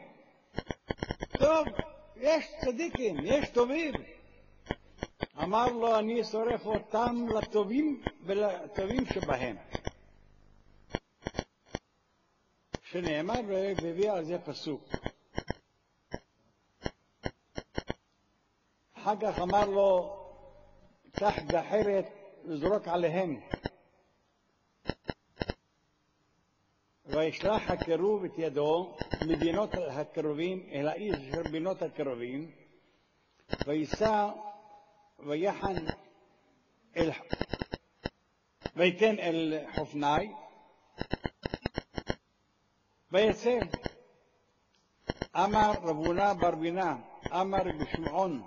טוב, 1.40 1.68
יש 2.16 2.46
צדיקים, 2.62 3.16
יש 3.24 3.50
טובים. 3.50 3.94
אמר 5.44 5.68
לו, 5.68 6.00
אני 6.00 6.24
שורף 6.24 6.66
אותם 6.66 7.26
לטובים 7.36 8.04
ולטובים 8.26 9.06
שבהם. 9.06 9.56
שנאמר 12.84 13.40
והביא 13.48 14.12
על 14.12 14.26
זה 14.26 14.40
פסוק. 14.40 14.84
אחר 18.98 19.14
כך 19.22 19.40
אמר 19.40 19.66
לו, 19.66 20.18
קח 21.12 21.40
גחרת 21.48 22.06
וזרוק 22.46 22.88
עליהם. 22.88 23.40
וישלח 27.18 27.72
הקירוב 27.72 28.24
את 28.24 28.32
ידו 28.38 28.96
מדינות 29.28 29.70
הקרובים 29.74 30.64
אל 30.72 30.88
האיש 30.88 31.16
של 31.32 31.42
מדינות 31.50 31.82
הקרובים, 31.82 32.52
ויישא 33.68 34.30
ויחן 35.20 35.76
אל, 36.98 37.12
ויתן 38.76 39.20
אל 39.20 39.60
חופני, 39.76 40.32
ויצא. 43.12 43.60
אמר 45.36 45.72
רבונה 45.84 46.34
בר 46.34 46.56
בינה, 46.56 46.96
אמר 47.32 47.60
רבי 47.60 47.86
שמעון 47.92 48.44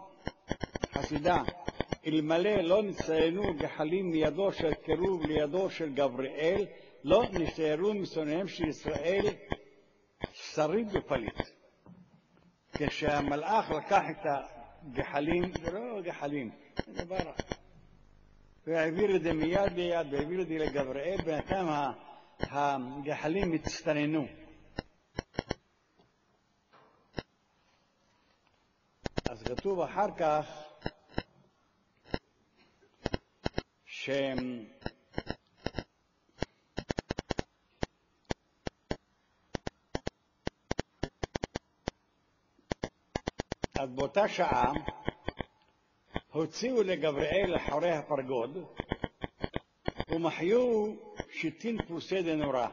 חסידה, 0.94 1.42
אלמלא 2.06 2.56
לא 2.56 2.82
נציינו 2.82 3.42
גחלים 3.54 4.10
מידו 4.10 4.52
של 4.52 4.74
קירוב 4.74 5.26
לידו 5.26 5.70
של 5.70 5.94
גבריאל, 5.94 6.66
לא 7.04 7.24
נשארו 7.32 7.94
משונאיהם 7.94 8.48
של 8.48 8.68
ישראל 8.68 9.26
שריד 10.32 10.88
ופליט. 10.92 11.40
כשהמלאך 12.72 13.70
לקח 13.70 14.02
את 14.10 14.26
הגחלים, 14.26 15.52
זה 15.62 15.70
לא 15.70 16.00
גחלים, 16.00 16.50
זה 16.86 17.04
דבר... 17.04 17.32
והעביר 18.66 19.16
את 19.16 19.22
זה 19.22 19.32
מיד 19.32 19.72
ליד, 19.76 20.12
והעביר 20.12 20.40
את 20.42 20.48
זה 20.48 20.54
לגבריאל, 20.54 21.16
בינתיים 21.24 21.66
הגחלים 22.40 23.52
הצטננו. 23.52 24.26
אז 29.28 29.42
כתוב 29.42 29.80
אחר 29.80 30.06
כך 30.18 30.46
שהם 33.84 34.66
אז 43.90 43.96
באותה 43.96 44.28
שעה 44.28 44.72
הוציאו 46.32 46.82
לגבריאל 46.82 47.56
אחורי 47.56 47.90
הפרגוד 47.90 48.64
ומחיו 50.10 50.94
שיטין 51.32 51.82
פרוסי 51.82 52.22
דנורא. 52.22 52.66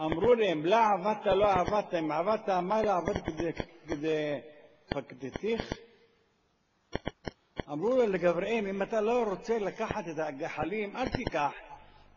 אמרו 0.00 0.34
להם, 0.34 0.66
לא 0.66 0.76
עבדת, 0.76 1.26
לא 1.26 1.52
עבדת, 1.52 1.94
אם 1.94 2.12
עבדת, 2.12 2.48
מה 2.48 2.82
לא 2.82 2.96
עבד 2.96 3.24
כדי 3.86 4.40
פקדתיך? 4.88 5.72
אמרו 7.68 7.88
לו 7.88 8.06
לגבריאל, 8.06 8.66
אם 8.66 8.82
אתה 8.82 9.00
לא 9.00 9.22
רוצה 9.22 9.58
לקחת 9.58 10.08
את 10.08 10.18
הגחלים, 10.18 10.96
אל 10.96 11.08
תיקח. 11.08 11.52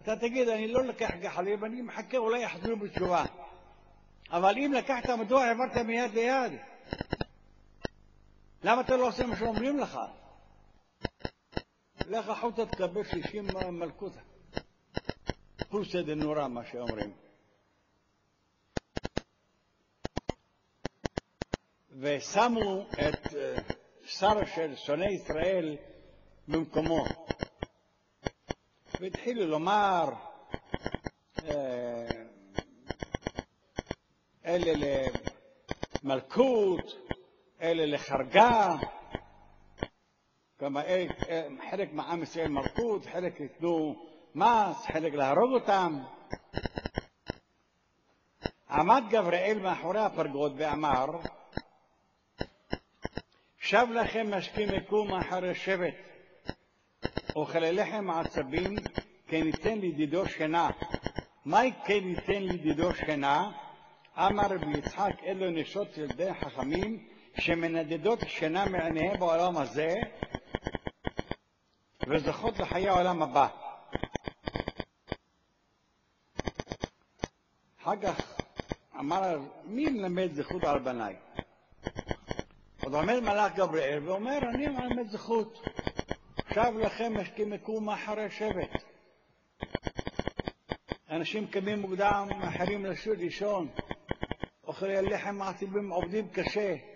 אתה 0.01 0.15
תגיד, 0.15 0.49
אני 0.49 0.67
לא 0.67 0.83
לקח 0.83 1.09
גחלים, 1.21 1.65
אני 1.65 1.81
מחכה, 1.81 2.17
אולי 2.17 2.43
יחזרו 2.43 2.75
בתשובה. 2.75 3.23
אבל 4.31 4.57
אם 4.57 4.73
לקחת, 4.73 5.09
מדוע 5.09 5.43
העברת 5.43 5.77
מיד 5.77 6.13
ליד? 6.13 6.51
למה 8.63 8.81
אתה 8.81 8.97
לא 8.97 9.07
עושה 9.07 9.25
מה 9.25 9.35
שאומרים 9.37 9.79
לך? 9.79 9.99
לך 12.09 12.29
החוצה 12.29 12.65
תקבל 12.65 13.03
שישים 13.03 13.47
מלכות. 13.71 14.13
פולסא 15.69 16.01
דנורא, 16.01 16.47
מה 16.47 16.65
שאומרים. 16.65 17.13
ושמו 21.99 22.85
את 22.91 23.33
שר 24.05 24.45
של 24.55 24.75
שונאי 24.75 25.13
ישראל 25.13 25.77
במקומו. 26.47 27.05
והתחילו 28.99 29.47
לומר, 29.47 30.09
אלה 34.45 34.71
למלכות, 36.03 37.02
אלה 37.63 37.85
לחרגה, 37.85 38.75
כמה 40.57 40.81
חלק 41.69 41.93
מעם 41.93 42.23
ישראל 42.23 42.47
מלכות, 42.47 43.05
חלק 43.05 43.39
ייתנו 43.39 44.05
מס, 44.35 44.85
חלק 44.85 45.13
להרוג 45.13 45.53
אותם. 45.53 45.99
עמד 48.69 49.03
גבריאל 49.09 49.59
מאחורי 49.59 49.99
הפרגוד 49.99 50.53
ואמר, 50.57 51.05
שב 53.57 53.87
לכם 53.93 54.33
משקים 54.33 54.69
יקום 54.73 55.13
אחרי 55.13 55.55
שבט, 55.55 55.93
אוכלי 57.35 57.71
לחם 57.71 58.09
עצבים, 58.09 58.75
כן 59.27 59.45
ייתן 59.45 59.77
לדידו 59.77 60.25
שינה. 60.25 60.69
מהי 61.45 61.71
כן 61.85 62.07
ייתן 62.07 62.43
לדידו 62.43 62.95
שינה? 62.95 63.51
אמר 64.17 64.45
רבי 64.45 64.77
יצחק, 64.77 65.23
אלו 65.23 65.51
נשות 65.51 65.97
ילדי 65.97 66.33
חכמים 66.33 67.12
שמנדדות 67.39 68.19
שינה 68.27 68.65
מעיניהם 68.65 69.19
בעולם 69.19 69.57
הזה 69.57 69.95
וזוכות 72.07 72.59
לחיי 72.59 72.89
העולם 72.89 73.21
הבא. 73.23 73.47
אחר 77.81 77.95
כך 78.01 78.39
אמר, 78.99 79.39
מי 79.63 79.85
מלמד 79.85 80.33
זכות 80.33 80.63
על 80.63 80.79
בניי? 80.79 81.15
עוד 82.83 82.93
עומד 82.93 83.19
מלאך 83.19 83.55
גבריאל 83.55 84.07
ואומר, 84.07 84.37
אני 84.37 84.67
מלמד 84.67 85.07
זכות. 85.09 85.61
עכשיו 86.37 86.79
לכם 86.79 87.13
השכם 87.19 87.53
יקום 87.53 87.85
מאחורי 87.85 88.31
שבט. 88.31 88.83
אנשים 91.09 91.47
קמים 91.47 91.79
מוקדם, 91.79 92.27
מאחרים 92.39 92.85
לשוב 92.85 93.13
לישון, 93.13 93.67
אוכלי 94.63 95.01
לחם 95.01 95.35
מעציבים, 95.35 95.89
עובדים 95.89 96.29
קשה. 96.29 96.92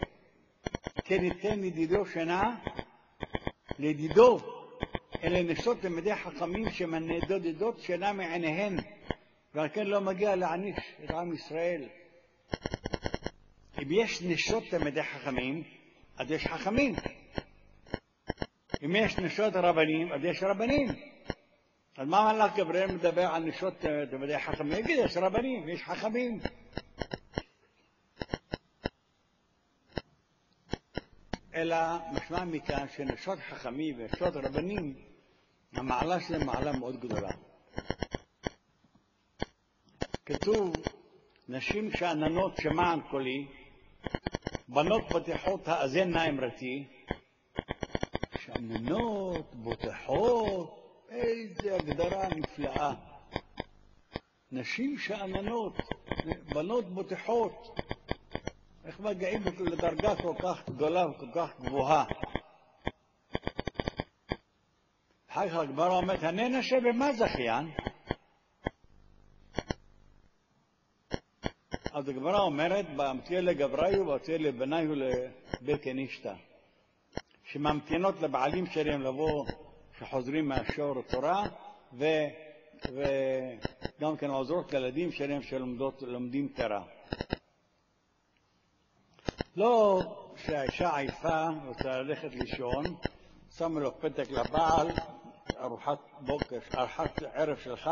כן 1.07 1.23
ייתן 1.23 1.63
ידידו 1.63 2.05
שינה 2.05 2.55
לידידו. 3.79 4.39
אלה 5.23 5.43
נשות 5.43 5.81
תלמידי 5.81 6.15
חכמים 6.15 6.69
שמנדדות 6.71 7.79
שינה 7.79 8.13
מעיניהן, 8.13 8.77
ועל 9.53 9.69
כן 9.69 9.87
לא 9.87 10.01
מגיע 10.01 10.35
להעניש 10.35 10.77
את 11.05 11.11
עם 11.11 11.33
ישראל. 11.33 11.83
אם 13.83 13.91
יש 13.91 14.21
נשות 14.21 14.63
תלמידי 14.69 15.03
חכמים, 15.03 15.63
אז 16.17 16.31
יש 16.31 16.47
חכמים. 16.47 16.95
אם 18.85 18.95
יש 18.95 19.17
נשות 19.17 19.55
רבנים, 19.55 20.11
אז 20.11 20.23
יש 20.23 20.43
רבנים. 20.43 20.87
אז 21.97 22.07
מה 22.07 22.33
מלאך 22.33 22.55
גבריאל 22.55 22.91
מדבר 22.91 23.25
על 23.25 23.43
נשות 23.43 23.73
תלמידי 24.09 24.39
חכמים? 24.39 24.71
יגיד, 24.71 24.99
יש 25.05 25.17
רבנים, 25.17 25.69
יש 25.69 25.83
חכמים. 25.83 26.39
אלא 31.57 31.77
משמע 32.11 32.45
מכאן 32.45 32.85
שנשות 32.95 33.39
חכמים 33.39 33.95
ונשות 33.97 34.35
רבנים, 34.35 34.93
המעלה 35.73 36.19
שלהם 36.19 36.45
מעלה 36.45 36.71
מאוד 36.71 36.99
גדולה. 36.99 37.29
כתוב, 40.25 40.75
נשים 41.47 41.91
שאננות 41.91 42.57
שמען 42.61 42.99
קולי, 43.11 43.47
בנות 44.67 45.03
בוטחות 45.11 45.67
האזן 45.67 46.09
נא 46.09 46.29
אמרתי, 46.29 46.87
שאננות, 48.39 49.55
בוטחות, 49.55 51.05
איזה 51.09 51.75
הגדרה 51.75 52.27
נפלאה. 52.35 52.93
נשים 54.51 54.97
שאננות, 54.97 55.77
בנות 56.53 56.85
בוטחות, 56.85 57.79
איך 58.87 58.99
מגיעים 58.99 59.41
לדרגה 59.59 60.15
כל 60.15 60.33
כך 60.41 60.69
גדולה 60.69 61.09
וכל 61.09 61.25
כך 61.35 61.59
גבוהה. 61.59 62.05
אחר 65.29 65.49
כך 65.49 65.55
הגמרא 65.55 65.97
אומרת, 65.97 66.23
הנה 66.23 66.49
נשה 66.49 66.75
במה 66.79 67.13
זכיין? 67.13 67.71
אז 71.91 72.09
הגמרא 72.09 72.39
אומרת, 72.39 72.85
באמתיה 72.95 73.41
לגבריו 73.41 74.07
ואמתיה 74.07 74.37
לבניו 74.37 74.95
לבית 74.95 75.83
כנישתא, 75.83 76.33
שממתינות 77.43 78.21
לבעלים 78.21 78.65
שלהם 78.65 79.01
לבוא, 79.01 79.45
שחוזרים 79.99 80.47
מהשיעור 80.47 80.99
התורה, 80.99 81.43
ו, 81.93 82.05
וגם 82.85 84.17
כן 84.17 84.29
עוזרות 84.29 84.73
לילדים 84.73 85.11
שלהם 85.11 85.41
שלומדים 85.41 86.47
תורה. 86.55 86.96
לא 89.57 90.01
שהאישה 90.45 90.97
עייפה, 90.97 91.47
רוצה 91.65 91.97
ללכת 91.97 92.29
לישון, 92.33 92.83
שמה 93.57 93.79
לו 93.79 93.99
פתק 93.99 94.31
לבעל, 94.31 94.87
ארוחת 95.59 95.99
בוקר, 96.19 96.59
ארוחת 96.77 97.21
ערב 97.33 97.57
שלך, 97.63 97.89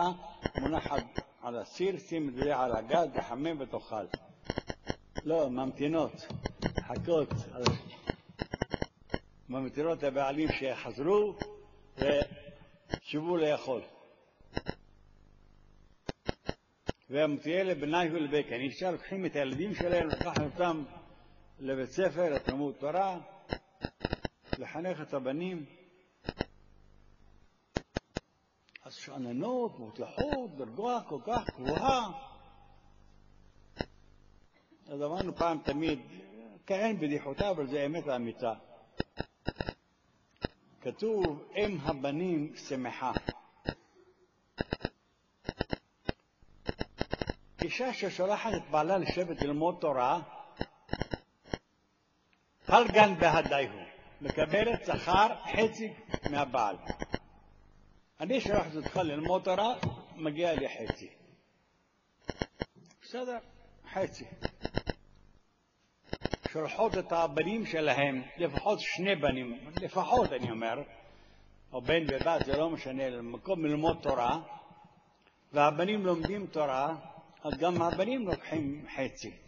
מונחת 0.60 1.04
על 1.42 1.58
הסיר, 1.58 2.00
שים 2.00 2.30
את 2.30 2.34
זה 2.34 2.58
על 2.58 2.76
הגז, 2.76 3.08
תחמם 3.14 3.60
ותאכל. 3.60 4.06
לא, 5.24 5.50
ממתינות, 5.50 6.12
חכות, 6.82 7.30
ממתינות 9.50 10.04
לבעלים 10.04 10.48
שיחזרו 10.52 11.36
ושובו 11.98 13.38
לאכול. 13.38 13.82
והמתיהיה 17.10 17.64
לבניי 17.64 18.10
ולבית 18.12 18.50
כניסה, 18.50 18.92
לוקחים 18.92 19.26
את 19.26 19.36
הילדים 19.36 19.76
שלהם, 19.76 20.08
לקחת 20.08 20.42
אותם 20.42 20.84
לבית 21.60 21.92
ספר, 21.92 22.34
לתלמוד 22.34 22.76
תורה, 22.80 23.18
לחנך 24.58 25.02
את 25.02 25.14
הבנים. 25.14 25.66
אז 28.84 28.94
שאננות, 28.94 29.80
מוצלחות, 29.80 30.56
דרגה 30.58 31.00
כל 31.10 31.20
כך 31.26 31.44
גבוהה. 31.60 32.12
אז 34.88 35.02
אמרנו 35.02 35.36
פעם 35.36 35.60
תמיד, 35.64 36.00
כאין 36.66 37.00
בדיחותיו, 37.00 37.52
אבל 37.52 37.68
זה 37.68 37.86
אמת 37.86 38.08
אמיתה. 38.08 38.54
כתוב, 40.82 41.48
אם 41.56 41.78
הבנים 41.82 42.56
שמחה. 42.56 43.12
אישה 47.62 47.94
ששולחת 47.94 48.50
את 48.56 48.72
בעלה 48.72 48.98
לשבת 48.98 49.42
ללמוד 49.42 49.78
תורה, 49.82 50.22
פלגן 52.76 53.16
בהדייהו, 53.20 53.80
מקבלת 54.22 54.86
שכר 54.86 55.28
חצי 55.52 55.94
מהבעל. 56.30 56.76
אני 58.20 58.42
שלחתי 58.42 58.78
אותך 58.78 58.98
ללמוד 58.98 59.44
תורה, 59.44 59.74
מגיע 60.16 60.54
לי 60.54 60.68
חצי. 60.70 61.10
בסדר, 63.02 63.38
חצי. 63.94 64.26
שולחות 66.52 66.98
את 66.98 67.12
הבנים 67.12 67.66
שלהם, 67.66 68.24
לפחות 68.38 68.80
שני 68.80 69.16
בנים, 69.16 69.60
לפחות 69.82 70.34
אני 70.34 70.52
אומר, 70.52 70.82
או 71.74 71.82
בן 71.82 72.04
ובת, 72.08 72.46
זה 72.46 72.58
לא 72.58 72.70
משנה, 72.70 73.10
למקום 73.10 73.66
ללמוד 73.66 73.98
תורה, 74.02 74.40
והבנים 75.54 76.06
לומדים 76.06 76.48
תורה, 76.48 76.96
אז 77.44 77.54
גם 77.60 77.82
הבנים 77.82 78.28
לוקחים 78.28 78.86
חצי. 78.96 79.45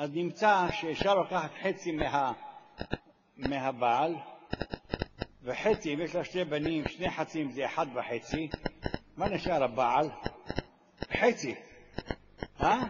אז 0.00 0.10
נמצא 0.14 0.66
שאישה 0.72 1.14
לוקחת 1.14 1.50
חצי 1.62 1.92
מה, 1.92 2.32
מהבעל, 3.36 4.14
וחצי, 5.42 5.94
אם 5.94 6.00
יש 6.00 6.14
לה 6.14 6.24
שני 6.24 6.44
בנים, 6.44 6.88
שני 6.88 7.10
חצים 7.10 7.50
זה 7.50 7.66
אחד 7.66 7.86
וחצי, 7.94 8.48
מה 9.16 9.28
נשאר 9.28 9.62
הבעל? 9.64 10.10
חצי. 11.20 11.54
אה? 12.62 12.80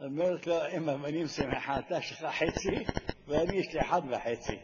אומרת 0.00 0.46
לו, 0.46 0.56
אם 0.76 0.88
הבנים 0.88 1.26
שמחה, 1.26 1.78
אתה 1.78 1.98
יש 1.98 2.12
לך 2.12 2.26
חצי, 2.34 2.84
ואני 3.28 3.56
יש 3.56 3.74
לי 3.74 3.80
אחד 3.80 4.02
וחצי. 4.10 4.56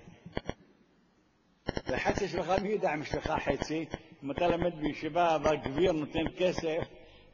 וחצי 1.87 2.29
שלך, 2.29 2.51
מי 2.63 2.69
יודע 2.69 2.95
אם 2.95 3.03
יש 3.03 3.15
לך 3.15 3.33
חצי? 3.45 3.85
אם 4.25 4.31
אתה 4.31 4.47
למד 4.47 4.75
בישיבה 4.75 5.39
והגביר 5.43 5.93
נותן 5.93 6.25
כסף, 6.39 6.83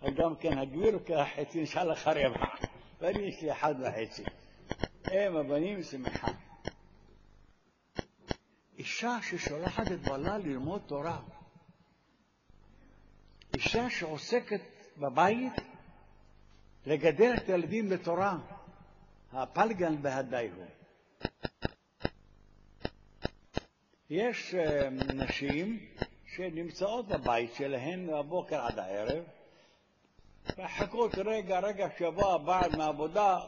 אז 0.02 0.14
גם 0.14 0.36
כן 0.36 0.58
הגביר 0.58 0.90
לוקח 0.90 1.26
חצי, 1.36 1.62
נשאר 1.62 1.84
לך 1.84 2.08
רבע. 2.08 2.46
ואני 3.00 3.22
יש 3.22 3.42
לי 3.42 3.52
אחד 3.52 3.74
וחצי. 3.80 4.22
הם 5.04 5.36
הבנים 5.36 5.82
שמחה. 5.82 6.28
אישה 8.78 9.18
ששולחת 9.22 9.92
את 9.92 10.00
בעלה 10.00 10.38
ללמוד 10.38 10.82
תורה, 10.86 11.20
אישה 13.54 13.90
שעוסקת 13.90 14.60
בבית 14.96 15.52
לגדל 16.86 17.34
את 17.36 17.48
הילדים 17.48 17.88
בתורה, 17.88 18.38
הפלגן 19.32 20.02
בהדייהו. 20.02 20.64
יש 24.10 24.54
נשים 25.14 25.86
שנמצאות 26.36 27.08
בבית 27.08 27.54
שלהן 27.54 28.06
מהבוקר 28.06 28.60
עד 28.60 28.78
הערב, 28.78 29.24
מחכות 30.58 31.14
רגע, 31.14 31.60
רגע 31.60 31.88
שיבוא 31.98 32.32
הבעל 32.32 32.76
מהעבודה, 32.76 33.38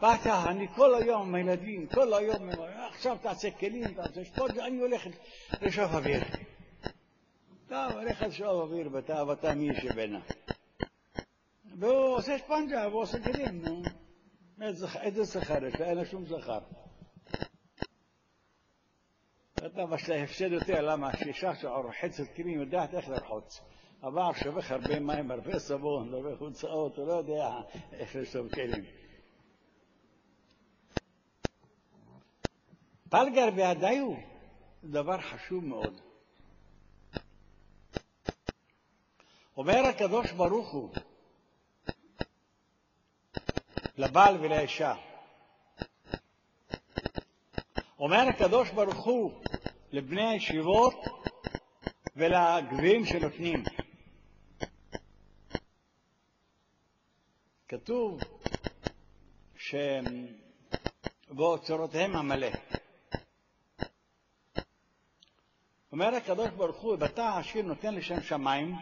באת, 0.00 0.26
אני 0.26 0.68
כל 0.68 0.94
היום 0.94 1.28
עם 1.28 1.34
הילדים, 1.34 1.86
כל 1.86 2.14
היום, 2.14 2.50
עכשיו 2.88 3.16
תעשה 3.22 3.50
כלים, 3.50 3.94
תעשה 3.94 4.24
שפוט, 4.24 4.50
אני 4.50 4.80
הולך 4.80 5.06
לשאוף 5.62 5.92
אוויר. 5.94 6.20
טוב, 7.68 7.92
הולך 7.92 8.22
לשאוף 8.22 8.70
אוויר 8.70 8.88
בתאוותה 8.88 9.54
מי 9.54 9.68
שבינה. 9.80 10.20
והוא 11.78 12.16
עושה 12.16 12.38
שפנג'ה, 12.38 12.88
והוא 12.88 13.02
עושה 13.02 13.18
כלים, 13.22 13.62
נו. 13.64 13.82
איזה 15.00 15.26
שכר 15.26 15.66
יש? 15.66 15.74
אין 15.80 15.96
לה 15.96 16.04
שום 16.04 16.26
שכר. 16.26 16.58
אתה 19.54 19.82
יש 19.94 20.08
לה 20.08 20.22
הפסד 20.22 20.52
יותר, 20.52 20.80
למה? 20.80 21.16
שאישה 21.16 21.54
שרוחצת 21.54 22.34
כלים 22.36 22.60
יודעת 22.60 22.94
איך 22.94 23.08
לרחוץ. 23.08 23.60
הבעל 24.02 24.34
שופך 24.34 24.70
הרבה 24.70 25.00
מים, 25.00 25.30
הרבה 25.30 25.58
סבון, 25.58 26.14
הרבה 26.14 26.36
חוצאות, 26.36 26.96
הוא 26.96 27.06
לא 27.06 27.12
יודע 27.12 27.50
איך 27.92 28.16
לשטוף 28.16 28.54
כלים. 28.54 28.84
פלגר 33.14 33.50
בידיו 33.50 34.14
זה 34.82 34.88
דבר 34.92 35.20
חשוב 35.20 35.64
מאוד. 35.64 36.00
אומר 39.56 39.86
הקדוש 39.86 40.32
ברוך 40.32 40.72
הוא 40.72 40.90
לבעל 43.96 44.36
ולאישה, 44.40 44.94
אומר 47.98 48.28
הקדוש 48.28 48.70
ברוך 48.70 49.04
הוא 49.04 49.42
לבני 49.92 50.24
הישיבות 50.26 50.94
ולגביעים 52.16 53.04
שנותנים. 53.04 53.62
כתוב 57.68 58.20
שבאוצרותיהם 61.28 62.16
המלא. 62.16 62.73
אומר 65.94 66.14
הקדוש 66.14 66.48
ברוך 66.48 66.76
הוא, 66.76 66.96
בתא 66.96 67.20
העשיר 67.20 67.62
נותן 67.62 67.94
לשם 67.94 68.22
שמיים, 68.22 68.74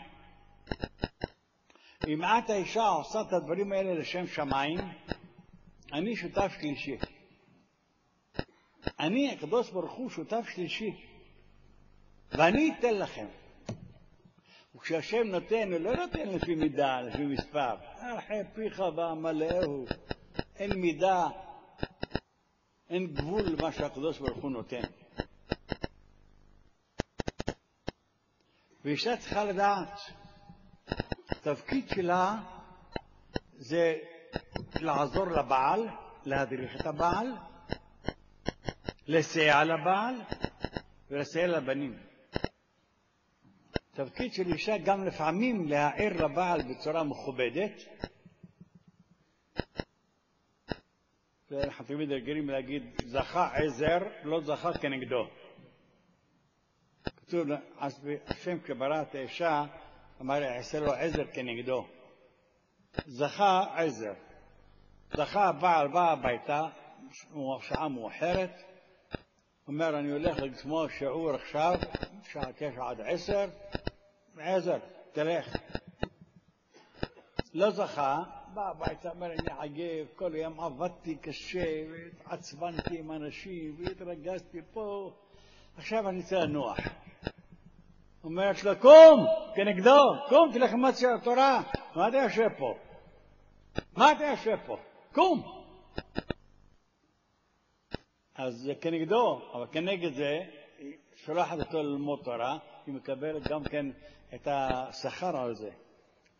אם 2.09 2.23
את 2.25 2.51
האישה 2.51 2.87
עושה 2.87 3.21
את 3.21 3.33
הדברים 3.33 3.73
האלה 3.73 3.95
לשם 3.95 4.27
שמיים, 4.27 4.79
אני 5.93 6.17
שותף 6.17 6.53
שלישי. 6.61 6.97
אני, 9.01 9.33
הקדוש 9.33 9.71
ברוך 9.71 9.93
הוא, 9.93 10.11
שותף 10.11 10.49
שלישי, 10.55 10.91
ואני 12.31 12.75
אתן 12.79 12.95
לכם. 12.95 13.27
וכשהשם 14.75 15.23
נותן, 15.23 15.73
הוא 15.73 15.81
לא 15.81 15.97
נותן 15.97 16.29
לפי 16.29 16.55
מידה, 16.55 17.01
לפי 17.01 17.27
מספר. 17.27 17.75
ארחי 18.03 18.41
פיך 18.55 18.83
ואמלאהו. 18.97 19.87
אין 20.57 20.73
מידה, 20.73 21.27
אין 22.91 23.07
גבול 23.07 23.43
למה 23.43 23.73
שהקדוש 23.73 24.19
ברוך 24.19 24.39
הוא 24.39 24.51
נותן. 24.51 25.02
ואישה 28.85 29.17
צריכה 29.17 29.45
לדעת, 29.45 30.01
התפקיד 31.31 31.89
שלה 31.89 32.37
זה 33.57 33.95
לעזור 34.81 35.27
לבעל, 35.27 35.89
להדריך 36.25 36.81
את 36.81 36.87
הבעל, 36.87 37.33
לסייע 39.07 39.65
לבעל 39.65 40.15
ולסייע 41.11 41.47
לבנים. 41.47 41.99
תפקיד 43.95 44.35
של 44.35 44.47
אישה 44.53 44.79
גם 44.79 45.05
לפעמים 45.05 45.69
להעיר 45.69 46.25
לבעל 46.25 46.63
בצורה 46.63 47.05
מכובדת. 47.05 47.73
אנחנו 51.53 51.85
תמיד 51.85 52.13
רגילים 52.13 52.51
להגיד 52.51 52.83
זכה 53.07 53.51
עזר, 53.55 53.99
לא 54.25 54.41
זכה 54.41 54.73
כנגדו. 54.79 55.27
כתוב, 57.33 57.49
השם 58.27 58.61
כשברא 58.61 59.03
את 59.03 59.15
האישה, 59.15 59.65
אמר 60.21 60.43
יעשה 60.43 60.81
לו 60.81 60.93
עזר 60.93 61.25
כנגדו. 61.33 61.87
זכה 63.07 63.65
עזר. 63.75 64.13
זכה 65.17 65.49
הבעל 65.49 65.89
בא 65.89 66.11
הביתה, 66.13 66.67
שעה 67.61 67.89
מאוחרת, 67.89 68.63
אומר 69.69 69.99
אני 69.99 70.11
הולך 70.11 70.39
לשמוע 70.39 70.89
שיעור 70.89 71.31
עכשיו, 71.31 71.75
שעה 72.33 72.53
תשע 72.53 72.89
עד 72.89 73.01
עשר, 73.01 73.49
עזר, 74.39 74.79
תלך. 75.13 75.57
לא 77.55 77.71
זכה, 77.71 78.23
בא 78.55 78.71
הביתה, 78.71 79.11
אומר 79.11 79.33
אני 79.33 79.49
עייף, 79.59 80.09
כל 80.17 80.35
יום 80.35 80.61
עבדתי 80.61 81.17
קשה, 81.17 81.83
והתעצבנתי 81.91 82.99
עם 82.99 83.13
אנשים, 83.13 83.77
והתרגזתי 83.79 84.61
פה, 84.73 85.13
עכשיו 85.77 86.09
אני 86.09 86.21
רוצה 86.21 86.37
לנוח. 86.37 86.79
אומרת 88.25 88.65
לו, 88.65 88.71
קום, 88.81 89.27
כנגדו, 89.55 90.15
קום, 90.29 90.53
תלך 90.53 90.73
ללמוד 90.73 91.15
התורה. 91.15 91.63
מה 91.97 92.09
אתה 92.09 92.17
יושב 92.17 92.49
פה? 92.59 92.75
מה 93.97 94.13
אתה 94.13 94.25
יושב 94.25 94.57
פה? 94.67 94.77
קום. 95.13 95.63
אז 98.35 98.71
כנגדו, 98.81 99.41
אבל 99.53 99.67
כנגד 99.73 100.13
זה, 100.13 100.41
היא 100.79 100.97
שולחת 101.15 101.59
אותו 101.59 101.83
ללמוד 101.83 102.21
תורה, 102.25 102.59
היא 102.87 102.95
מקבלת 102.95 103.49
גם 103.49 103.65
כן 103.65 103.87
את 104.35 104.49
השכר 104.51 105.37
על 105.37 105.55
זה. 105.55 105.71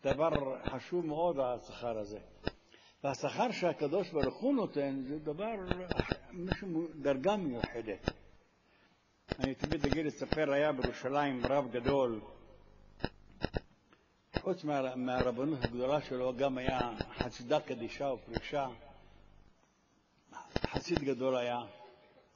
דבר 0.03 0.29
חשוב 0.65 1.05
מאוד, 1.05 1.39
השכר 1.39 1.97
הזה. 1.97 2.19
והשכר 3.03 3.51
שהקדוש 3.51 4.09
ברוך 4.09 4.41
הוא 4.41 4.55
נותן 4.55 5.03
זה 5.07 5.19
דבר, 5.19 5.55
דרגה 6.95 7.35
מיוחדת. 7.35 8.22
אני 9.39 9.55
תמיד 9.55 9.85
אגיד 9.85 10.05
לספר, 10.05 10.51
היה 10.51 10.71
בירושלים 10.71 11.45
רב 11.45 11.71
גדול, 11.71 12.21
חוץ 14.39 14.63
מה, 14.63 14.95
מהרבנות 14.95 15.59
הגדולה 15.63 16.01
שלו, 16.01 16.33
גם 16.37 16.57
היה 16.57 16.79
חסידה 17.17 17.59
קדישה 17.59 18.05
ופרישה. 18.05 18.67
חסיד 20.57 20.99
גדול 20.99 21.37
היה, 21.37 21.59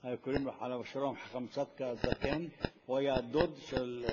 היו 0.04 0.18
קוראים 0.18 0.46
לו 0.46 0.52
חלב 0.60 0.84
שלום, 0.84 1.16
חכם 1.16 1.48
צדקה 1.48 1.88
הזקן, 1.88 2.46
הוא 2.86 2.98
היה 2.98 3.22
דוד 3.22 3.58
של, 3.58 4.06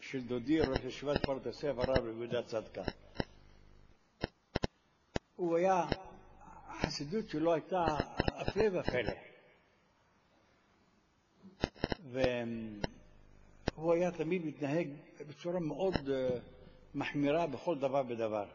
של 0.00 0.20
דודי, 0.20 0.60
ראש 0.60 0.80
ישיבת 0.84 1.26
פרט 1.26 1.46
יוסף, 1.46 1.74
הרב 1.78 2.06
יהודה 2.06 2.42
צדקה. 2.42 2.82
הוא 5.36 5.56
היה, 5.56 5.84
החסידות 6.68 7.28
שלו 7.28 7.54
הייתה 7.54 7.84
הפלא 8.18 8.80
ופלא. 8.80 9.33
והוא 12.14 13.94
היה 13.94 14.10
תמיד 14.10 14.46
מתנהג 14.46 14.88
בצורה 15.28 15.60
מאוד 15.60 15.94
מחמירה 16.94 17.46
בכל 17.46 17.78
דבר 17.78 18.02
ודבר, 18.08 18.46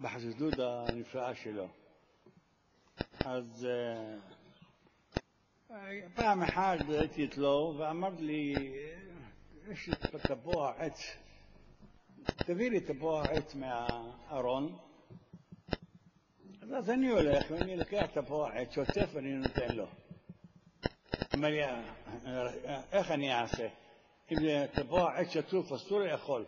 בחסידות 0.00 0.54
הנפלאה 0.58 1.34
שלו. 1.34 1.68
אז 3.24 3.66
פעם 6.14 6.42
אחת 6.42 6.78
הייתי 6.88 7.24
אצלו 7.24 7.74
ואמר 7.78 8.10
לי, 8.18 8.54
יש 9.68 9.90
תפוח 10.22 10.74
עץ, 10.78 11.16
תביא 12.36 12.70
לי 12.70 12.80
תפוח 12.80 13.26
עץ 13.26 13.54
מהארון. 13.54 14.78
אז 16.76 16.90
אני 16.90 17.08
הולך 17.10 17.50
ואני 17.50 17.76
לוקח 17.76 18.06
תפוח 18.14 18.50
עץ, 18.54 18.74
שוטף 18.74 19.08
ואני 19.12 19.34
נותן 19.34 19.74
לו. 19.76 19.86
לי, 21.34 21.62
איך 22.92 23.10
אני 23.10 23.34
אעשה? 23.34 23.68
אם 24.32 24.36
זה 24.40 24.66
תפוח 24.72 25.12
עץ 25.16 25.30
שצוף, 25.30 25.72
אסור 25.72 26.00
לאכול. 26.00 26.44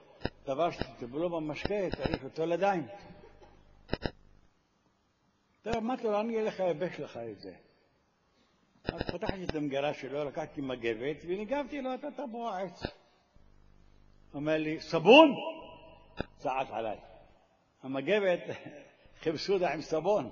דבר 0.47 0.71
שתטבלו 0.71 1.31
במשקה, 1.31 1.91
צריך 1.97 2.25
אותו 2.25 2.47
לידיים. 2.47 2.87
טוב, 5.63 5.77
אמרתי 5.77 6.03
לו, 6.03 6.21
אני 6.21 6.41
אלך 6.41 6.61
לייבש 6.61 7.01
לך 7.01 7.17
את 7.17 7.41
זה. 7.41 7.55
אז 8.85 9.03
פתחתי 9.03 9.45
את 9.45 9.55
המגירה 9.55 9.95
שלו, 9.95 10.25
לקחתי 10.25 10.61
מגבת 10.61 11.17
וניגבתי 11.27 11.81
לו 11.81 11.95
את 11.95 12.05
התפוח 12.05 12.55
עץ. 12.55 12.83
אומר 14.35 14.57
לי, 14.57 14.81
סבון? 14.81 15.35
צעק 16.39 16.69
עליי. 16.71 16.99
המגבת, 17.83 18.41
חיפשו 19.23 19.55
אותה 19.55 19.71
עם 19.71 19.83
סבון. 19.83 20.31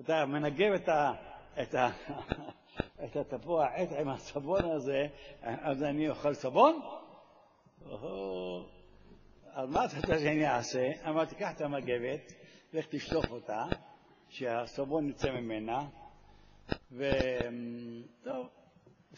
אתה 0.00 0.26
מנגב 0.26 0.72
את 1.62 1.74
ה... 1.74 1.90
את 3.04 3.16
התפוח 3.16 3.66
עץ 3.74 3.92
עם 3.92 4.08
הסבון 4.08 4.70
הזה, 4.70 5.06
אז 5.42 5.82
אני 5.82 6.08
אוכל 6.08 6.34
סבון? 6.34 6.80
אז 9.52 9.68
מה 9.70 9.84
אתה 9.84 9.96
רוצה 9.96 10.18
שאני 10.18 10.48
אעשה? 10.48 10.90
אמרתי, 11.08 11.34
קח 11.34 11.50
את 11.56 11.60
המגבת, 11.60 12.32
לך 12.72 12.86
תשטוף 12.90 13.30
אותה, 13.30 13.64
שהסבון 14.28 15.08
יצא 15.08 15.30
ממנה, 15.30 15.86
וטוב, 16.92 18.48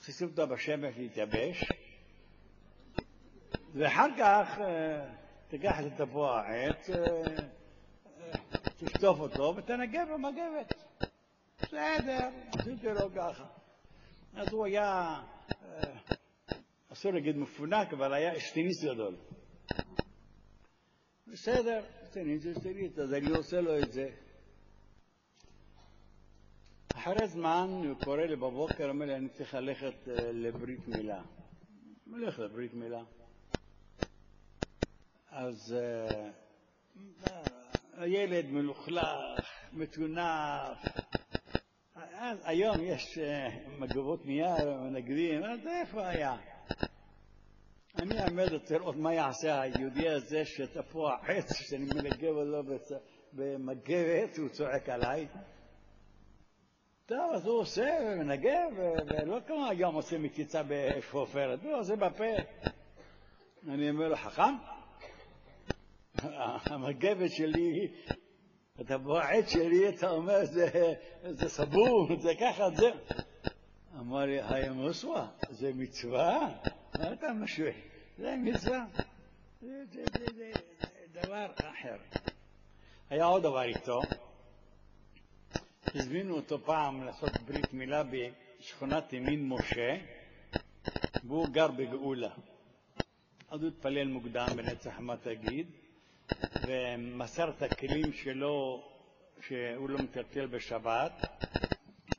תשים 0.07 0.29
אותה 0.29 0.47
בשמש 0.47 0.95
להתייבש, 0.97 1.65
ואחר 3.73 4.07
כך 4.19 4.59
תיקח 5.49 5.81
את 5.81 6.01
התפוח 6.01 6.45
עץ, 6.47 6.91
תשטוף 8.79 9.21
אותו 9.21 9.55
ותנגב 9.57 10.07
במגבת. 10.13 10.75
בסדר, 11.63 12.29
עשיתי 12.59 12.87
לו 12.87 13.11
ככה. 13.17 13.60
אז 14.35 14.53
הוא 14.53 14.67
היה, 14.67 15.21
אסור 16.89 17.13
להגיד 17.13 17.37
מפונק, 17.37 17.93
אבל 17.93 18.15
היה 18.15 18.37
אשתניסט 18.37 18.85
גדול. 18.85 19.17
בסדר, 21.27 21.85
אשתניסט 22.05 22.43
זה 22.43 22.53
אשתניסט, 22.53 22.99
אז 22.99 23.15
אני 23.15 23.29
עושה 23.29 23.61
לו 23.61 23.81
את 23.81 23.93
זה. 23.93 24.11
אחרי 26.93 27.27
זמן 27.27 27.69
הוא 27.89 28.05
קורא 28.05 28.23
לי 28.23 28.37
בבוקר, 28.37 28.89
אומר 28.89 29.07
לי, 29.07 29.17
אני 29.17 29.29
צריך 29.29 29.55
ללכת 29.55 30.09
לברית 30.33 30.89
מילה. 30.89 31.23
הולך 32.11 32.39
לברית 32.39 32.75
מילה. 32.75 33.03
אז 35.31 35.77
אה, 35.79 36.31
הילד 37.93 38.47
מלוכלך, 38.47 39.47
מטונף. 39.73 40.79
אז 42.23 42.39
היום 42.45 42.77
יש 42.83 43.19
אה, 43.19 43.49
מגבות 43.79 44.27
נייר, 44.27 44.81
מנגדים, 44.81 45.45
אז 45.45 45.67
איפה 45.67 46.09
היה? 46.09 46.37
אני 47.97 48.25
עומד 48.25 48.49
לראות 48.71 48.97
מה 48.97 49.15
יעשה 49.15 49.61
היהודי 49.61 50.09
הזה 50.09 50.45
שתפוח 50.45 51.21
עץ, 51.29 51.53
שאני 51.53 51.85
מנגב 51.85 52.35
בצ- 52.69 53.01
במגבת, 53.33 54.39
הוא 54.39 54.49
צועק 54.49 54.89
עליי. 54.89 55.27
טוב, 57.07 57.33
אז 57.35 57.47
הוא 57.47 57.59
עושה 57.59 57.99
ומנגב, 58.07 58.71
ולא 59.07 59.39
כמו 59.47 59.67
היום 59.71 59.95
עושה 59.95 60.19
מציצה 60.19 60.63
באש 60.63 61.05
עופרת, 61.13 61.63
הוא 61.63 61.75
עושה 61.75 61.97
בפה. 61.97 62.25
אני 63.69 63.91
אומר 63.91 64.09
לו, 64.09 64.17
חכם? 64.17 64.55
המגבת 66.71 67.31
שלי, 67.31 67.89
התפוח 68.81 69.25
עץ 69.25 69.49
שלי, 69.49 69.89
אתה 69.89 70.11
אומר, 70.11 70.45
זה, 70.45 70.95
זה 71.31 71.49
סבור, 71.49 72.09
זה 72.21 72.33
ככה, 72.41 72.71
זה... 72.71 72.91
אמר 73.99 74.25
לי, 74.25 74.41
היה 74.43 74.73
מסווה, 74.73 75.27
זה 75.51 75.71
מצווה? 75.75 76.49
מה 76.99 77.13
אתה 77.13 77.33
משווה? 77.33 77.71
זה 78.19 78.35
מצווה. 78.39 78.85
זה, 79.61 79.85
זה, 79.93 80.05
זה, 80.37 80.53
זה 80.81 81.21
דבר 81.23 81.47
אחר. 81.57 81.97
היה 83.11 83.25
עוד 83.25 83.43
דבר 83.43 83.63
איתו. 83.63 84.01
הזמינו 85.95 86.37
אותו 86.37 86.59
פעם 86.59 87.05
לעשות 87.05 87.31
ברית 87.47 87.73
מילה 87.73 88.03
בשכונת 88.03 89.13
ימין 89.13 89.49
משה, 89.49 89.97
והוא 91.25 91.49
גר 91.49 91.69
בגאולה. 91.69 92.31
אז 93.51 93.63
הוא 93.63 93.69
התפלל 93.69 94.09
מוקדם 94.09 94.47
בנצח 94.57 94.99
מה 94.99 95.17
תגיד, 95.17 95.67
ומסר 96.67 97.51
את 97.51 97.63
הכלים 97.63 98.13
שלו, 98.13 98.83
שהוא 99.41 99.91
לא 99.91 99.99
מטלטל 99.99 100.47
בשבת, 100.47 101.13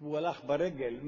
והוא 0.02 0.17
הלך 0.17 0.43
ברגל 0.43 1.00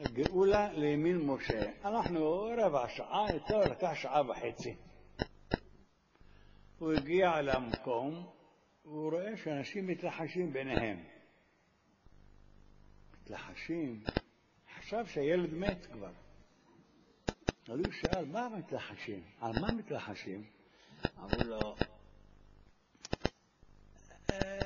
מגאולה 0.00 0.72
לימין 0.72 1.20
משה. 1.20 1.70
אנחנו 1.84 2.48
רבע 2.58 2.88
שעה, 2.88 3.26
יותר 3.32 3.58
לקח 3.58 3.94
שעה 3.94 4.30
וחצי. 4.30 4.74
הוא 6.78 6.92
הגיע 6.92 7.42
למקום, 7.42 8.26
והוא 8.84 9.10
רואה 9.10 9.36
שאנשים 9.36 9.86
מתלחשים 9.86 10.52
ביניהם. 10.52 11.04
מתלחשים, 13.22 14.04
חשב 14.78 15.06
שהילד 15.06 15.54
מת 15.54 15.86
כבר. 15.86 16.12
אז 17.68 17.78
הוא 17.78 17.92
שאל, 17.92 18.24
מה 18.24 18.48
מתלחשים? 18.48 19.22
על 19.40 19.52
מה 19.60 19.72
מתלחשים? 19.72 20.44
אמרו 21.18 21.44
לו, 21.44 21.74
"אה, 24.30 24.60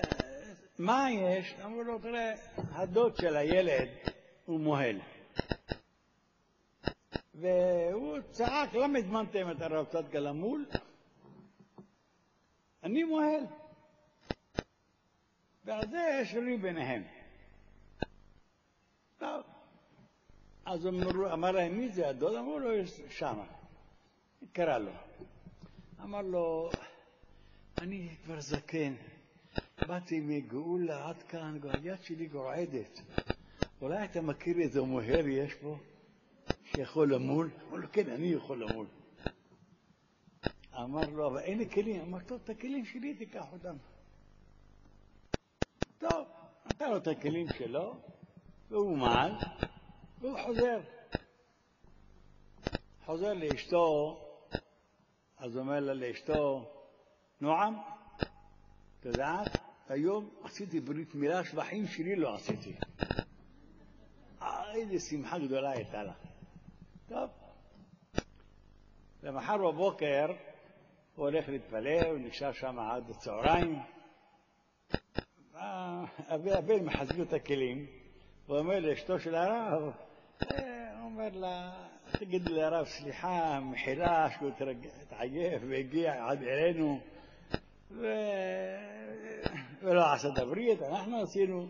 מה 0.78 1.10
יש? 1.10 1.54
אמרו 1.64 1.82
לו, 1.82 1.98
תראה, 1.98 2.34
הדוד 2.56 3.16
של 3.16 3.36
הילד 3.36 3.88
הוא 4.46 4.60
מוהל. 4.60 5.00
והוא 7.34 8.18
צעק, 8.30 8.74
למה 8.74 8.98
הזמנתם 8.98 9.50
את 9.50 9.62
הרב 9.62 9.86
צדקה 9.86 10.18
למול? 10.18 10.66
אני 12.82 13.04
מוהל. 13.04 13.44
ועל 15.64 15.88
זה 15.90 16.18
יש 16.22 16.34
לי 16.34 16.56
ביניהם. 16.56 17.02
טוב. 19.18 19.42
אז 20.64 20.86
אמר 21.32 21.50
להם, 21.50 21.78
מי 21.78 21.88
זה 21.88 22.08
הדוד? 22.08 22.34
אמרו 22.34 22.58
לו, 22.58 22.72
"יש 22.72 23.00
שמה. 23.10 23.44
קרא 24.52 24.78
לו. 24.78 24.92
אמר 26.06 26.22
לו, 26.22 26.70
אני 27.78 28.08
כבר 28.24 28.40
זקן, 28.40 28.94
באתי 29.88 30.20
מגאולה 30.20 31.08
עד 31.08 31.22
כאן, 31.22 31.58
היד 31.62 32.02
שלי 32.02 32.26
גועדת. 32.26 33.00
אולי 33.80 34.04
אתה 34.04 34.20
מכיר 34.20 34.58
איזה 34.58 34.82
מוהר 34.82 35.26
יש 35.28 35.54
פה, 35.54 35.76
שיכול 36.64 37.14
למול? 37.14 37.50
אמר 37.68 37.76
לו, 37.76 37.88
כן, 37.92 38.10
אני 38.10 38.26
יכול 38.26 38.62
למול. 38.62 38.86
אמר 40.74 41.10
לו, 41.10 41.26
אבל 41.26 41.38
אין 41.38 41.58
לי 41.58 41.70
כלים. 41.70 42.00
אמר, 42.00 42.20
טוב, 42.20 42.40
את 42.44 42.50
הכלים 42.50 42.84
שלי 42.84 43.14
תיקח 43.14 43.44
אותם. 43.52 43.76
טוב, 45.98 46.26
נתן 46.66 46.90
לו 46.90 46.96
את 46.96 47.06
הכלים 47.06 47.46
שלו, 47.58 47.96
והוא 48.70 48.98
מעל, 48.98 49.32
והוא 50.20 50.38
חוזר. 50.46 50.80
חוזר 53.04 53.34
לאשתו, 53.34 54.25
אז 55.38 55.56
אומר 55.56 55.80
לה 55.80 55.94
לאשתו, 55.94 56.70
נועם, 57.40 57.74
את 59.00 59.04
יודעת, 59.04 59.58
היום 59.88 60.30
עשיתי 60.42 60.80
ברית 60.80 61.14
מילה, 61.14 61.44
שבחים 61.44 61.86
שלי 61.86 62.16
לא 62.16 62.34
עשיתי. 62.34 62.76
איזה 64.76 64.98
שמחה 65.00 65.38
גדולה 65.38 65.70
הייתה 65.70 66.02
לה. 66.02 66.12
טוב. 67.08 67.30
למחר 69.22 69.56
בבוקר 69.56 70.26
הוא 71.14 71.24
הולך 71.24 71.48
להתפלל, 71.48 72.10
הוא 72.10 72.18
נשאר 72.18 72.52
שם 72.52 72.78
עד 72.78 73.10
הצהריים. 73.10 73.78
הבן 75.54 76.84
מחזק 76.84 77.20
את 77.20 77.32
הכלים, 77.32 77.86
הוא 78.46 78.58
אומר 78.58 78.80
לאשתו 78.80 79.18
של 79.20 79.34
הרב, 79.34 79.92
אה, 80.42 81.02
אומר 81.02 81.28
לה, 81.32 81.86
תגיד 82.12 82.48
לרב 82.48 82.86
סליחה, 82.86 83.60
מחילה, 83.60 84.30
שהוא 84.30 84.50
התרג- 84.50 84.88
התעייף 85.02 85.62
והגיע 85.68 86.26
עד 86.26 86.42
אלינו, 86.42 87.00
ו... 87.90 88.06
ולא 89.82 90.12
עשה 90.12 90.28
את 90.28 90.38
הברית, 90.38 90.82
אנחנו 90.82 91.22
עשינו. 91.22 91.68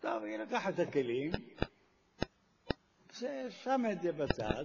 טוב, 0.00 0.22
היא 0.24 0.38
לקחה 0.38 0.68
את 0.68 0.78
הכלים, 0.78 1.30
שם 3.50 3.82
את 3.92 4.02
זה 4.02 4.12
בצד, 4.12 4.64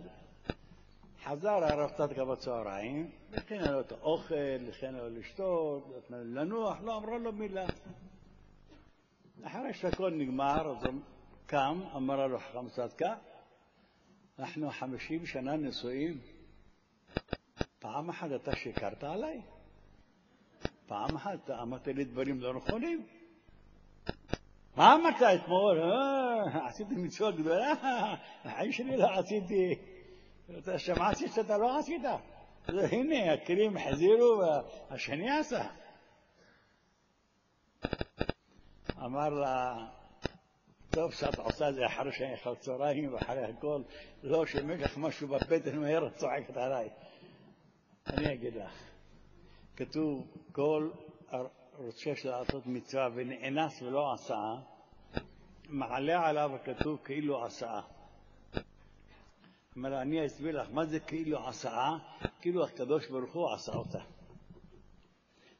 חזר 1.23 1.63
הרב 1.63 1.89
צדקה 1.97 2.25
בצהריים, 2.25 3.11
הכינה 3.33 3.71
לו 3.71 3.79
את 3.79 3.91
האוכל, 3.91 4.35
הכינה 4.69 4.97
לו 4.97 5.09
לשתות, 5.09 5.97
נתנה 5.97 6.17
לו 6.17 6.23
לנוח, 6.41 6.77
לא 6.83 6.97
אמרה 6.97 7.17
לו 7.17 7.31
מילה. 7.31 7.65
אחרי 9.43 9.73
שהכל 9.73 10.11
נגמר, 10.11 10.71
אז 10.77 10.85
הוא 10.85 10.93
קם, 11.45 11.81
אמר 11.95 12.27
לו 12.27 12.39
חכם 12.39 12.69
צדקה, 12.69 13.15
אנחנו 14.39 14.71
חמישים 14.71 15.25
שנה 15.25 15.55
נשואים, 15.55 16.19
פעם 17.79 18.09
אחת 18.09 18.27
אתה 18.35 18.55
שיקרת 18.55 19.03
עליי? 19.03 19.41
פעם 20.87 21.15
אחת 21.15 21.39
אתה 21.43 21.61
אמרת 21.61 21.87
לי 21.87 22.03
דברים 22.03 22.41
לא 22.41 22.53
נכונים? 22.53 23.05
מה 24.75 24.95
אמרת 24.95 25.21
אתמול? 25.21 25.81
אה, 25.81 26.67
עשיתי 26.67 26.95
מצווה 26.95 27.31
גדולה, 27.31 27.73
החיים 28.45 28.71
שלי 28.71 28.97
לא 28.97 29.19
עשיתי. 29.19 29.75
אתה 30.59 30.79
שמעתי 30.79 31.27
שאתה 31.27 31.57
לא 31.57 31.79
עשית. 31.79 32.01
הנה, 32.67 33.33
הכלים 33.33 33.77
החזירו 33.77 34.41
והשני 34.89 35.37
עשה. 35.39 35.67
אמר 39.03 39.29
לה, 39.29 39.87
טוב 40.89 41.11
שאת 41.13 41.39
עושה 41.39 41.69
את 41.69 41.75
זה 41.75 41.85
אחרי 41.85 42.33
אכל 42.33 42.55
צהריים 42.55 43.13
ואחרי 43.13 43.43
הכל, 43.43 43.81
לא 44.23 44.43
לך 44.79 44.97
משהו 44.97 45.27
בבטן 45.27 45.79
מהר 45.79 46.09
צועקת 46.09 46.57
עליי. 46.57 46.89
אני 48.07 48.33
אגיד 48.33 48.55
לך, 48.55 48.89
כתוב, 49.75 50.27
כל 50.51 50.89
רוצה 51.77 52.11
לעשות 52.25 52.65
מצווה 52.65 53.07
ונאנס 53.15 53.81
ולא 53.81 54.13
עשה, 54.13 54.55
מעלה 55.69 56.27
עליו 56.27 56.51
הכתוב 56.55 56.99
כאילו 57.03 57.45
עשה. 57.45 57.81
אומר, 59.75 60.01
אני 60.01 60.25
אסביר 60.25 60.61
לך 60.61 60.67
מה 60.71 60.85
זה 60.85 60.99
כאילו 60.99 61.47
עשה, 61.47 61.89
כאילו 62.41 62.65
הקדוש 62.65 63.09
ברוך 63.09 63.33
הוא 63.33 63.53
עשה 63.53 63.71
אותה. 63.71 63.99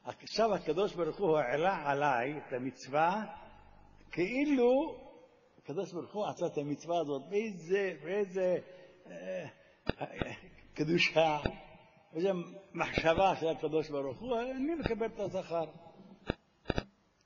עכשיו 0.04 0.54
הקדוש 0.54 0.94
ברוך 0.94 1.18
הוא 1.18 1.38
העלה 1.38 1.90
עליי 1.90 2.38
את 2.38 2.52
המצווה, 2.52 3.24
כאילו 4.10 5.05
הקדוש 5.66 5.92
ברוך 5.92 6.14
הוא 6.14 6.26
עשה 6.26 6.46
את 6.46 6.58
המצווה 6.58 7.00
הזאת, 7.00 7.22
באיזה 8.02 8.56
אה, 9.10 9.46
קדושה, 10.74 11.38
איזה 12.14 12.30
מחשבה 12.74 13.36
של 13.40 13.48
הקדוש 13.48 13.90
ברוך 13.90 14.18
הוא, 14.18 14.40
אני 14.40 14.74
מקבל 14.74 15.06
את 15.06 15.20
השכר. 15.20 15.64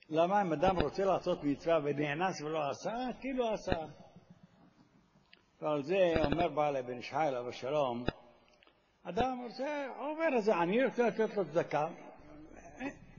למה 0.08 0.42
אם 0.42 0.52
אדם 0.52 0.78
רוצה 0.78 1.04
לעשות 1.04 1.44
מצווה 1.44 1.78
ונאנס 1.84 2.40
ולא 2.40 2.70
עשה, 2.70 3.08
כאילו 3.20 3.48
עשה. 3.48 3.86
ועל 5.62 5.82
זה 5.82 6.14
אומר 6.24 6.48
בעל 6.48 6.76
אבן 6.76 6.98
ישחי 6.98 7.16
עליו 7.16 7.48
השלום, 7.48 8.04
אדם 9.02 9.40
רוצה, 9.44 9.86
עובר 9.98 10.36
איזה 10.36 10.56
עני, 10.56 10.84
רוצה 10.84 11.06
לתת 11.06 11.36
לו 11.36 11.44
צדקה. 11.44 11.88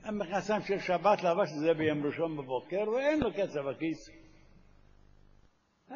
המכנסיים 0.04 0.62
של 0.62 0.78
שבת 0.78 1.22
לבש 1.22 1.52
את 1.52 1.60
זה 1.60 1.74
ביום 1.74 2.06
ראשון 2.06 2.36
בבוקר, 2.36 2.90
ואין 2.90 3.20
לו 3.20 3.30
כסף 3.36 3.60
בכיס. 3.60 4.21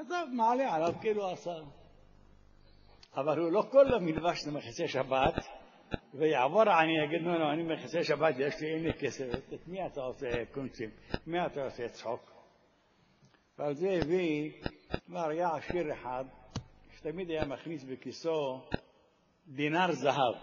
עזוב, 0.01 0.31
מעלה 0.33 0.75
עליו 0.75 0.93
כאילו 1.01 1.31
עשה. 1.31 1.55
אבל 3.17 3.39
הוא 3.39 3.53
לא 3.53 3.63
כל 3.71 3.87
יום 3.91 4.09
ילבש 4.09 4.47
מכסי 4.47 4.89
שבת, 4.89 5.35
ויעבור 6.15 6.63
העני, 6.63 7.05
יגיד, 7.05 7.23
נו, 7.23 7.39
נו, 7.39 7.53
אני 7.53 7.63
מכסה 7.63 8.05
שבת, 8.05 8.35
יש 8.39 8.61
לי, 8.61 8.75
אין 8.75 8.83
לי 8.83 8.93
כסף. 8.93 9.25
את 9.55 9.69
מי 9.69 9.87
אתה 9.87 10.01
עושה 10.01 10.45
קונצים? 10.53 10.91
מי 11.27 11.47
אתה 11.47 11.65
עושה 11.65 11.89
צחוק? 11.89 12.31
ועל 13.59 13.75
זה 13.75 13.99
הביא, 14.03 14.53
אמר, 15.11 15.29
היה 15.29 15.49
עשיר 15.55 15.93
אחד, 15.93 16.25
שתמיד 16.97 17.31
היה 17.31 17.45
מכניס 17.45 17.85
בכיסו 17.85 18.61
דינר 19.49 19.93
זהב. 19.93 20.35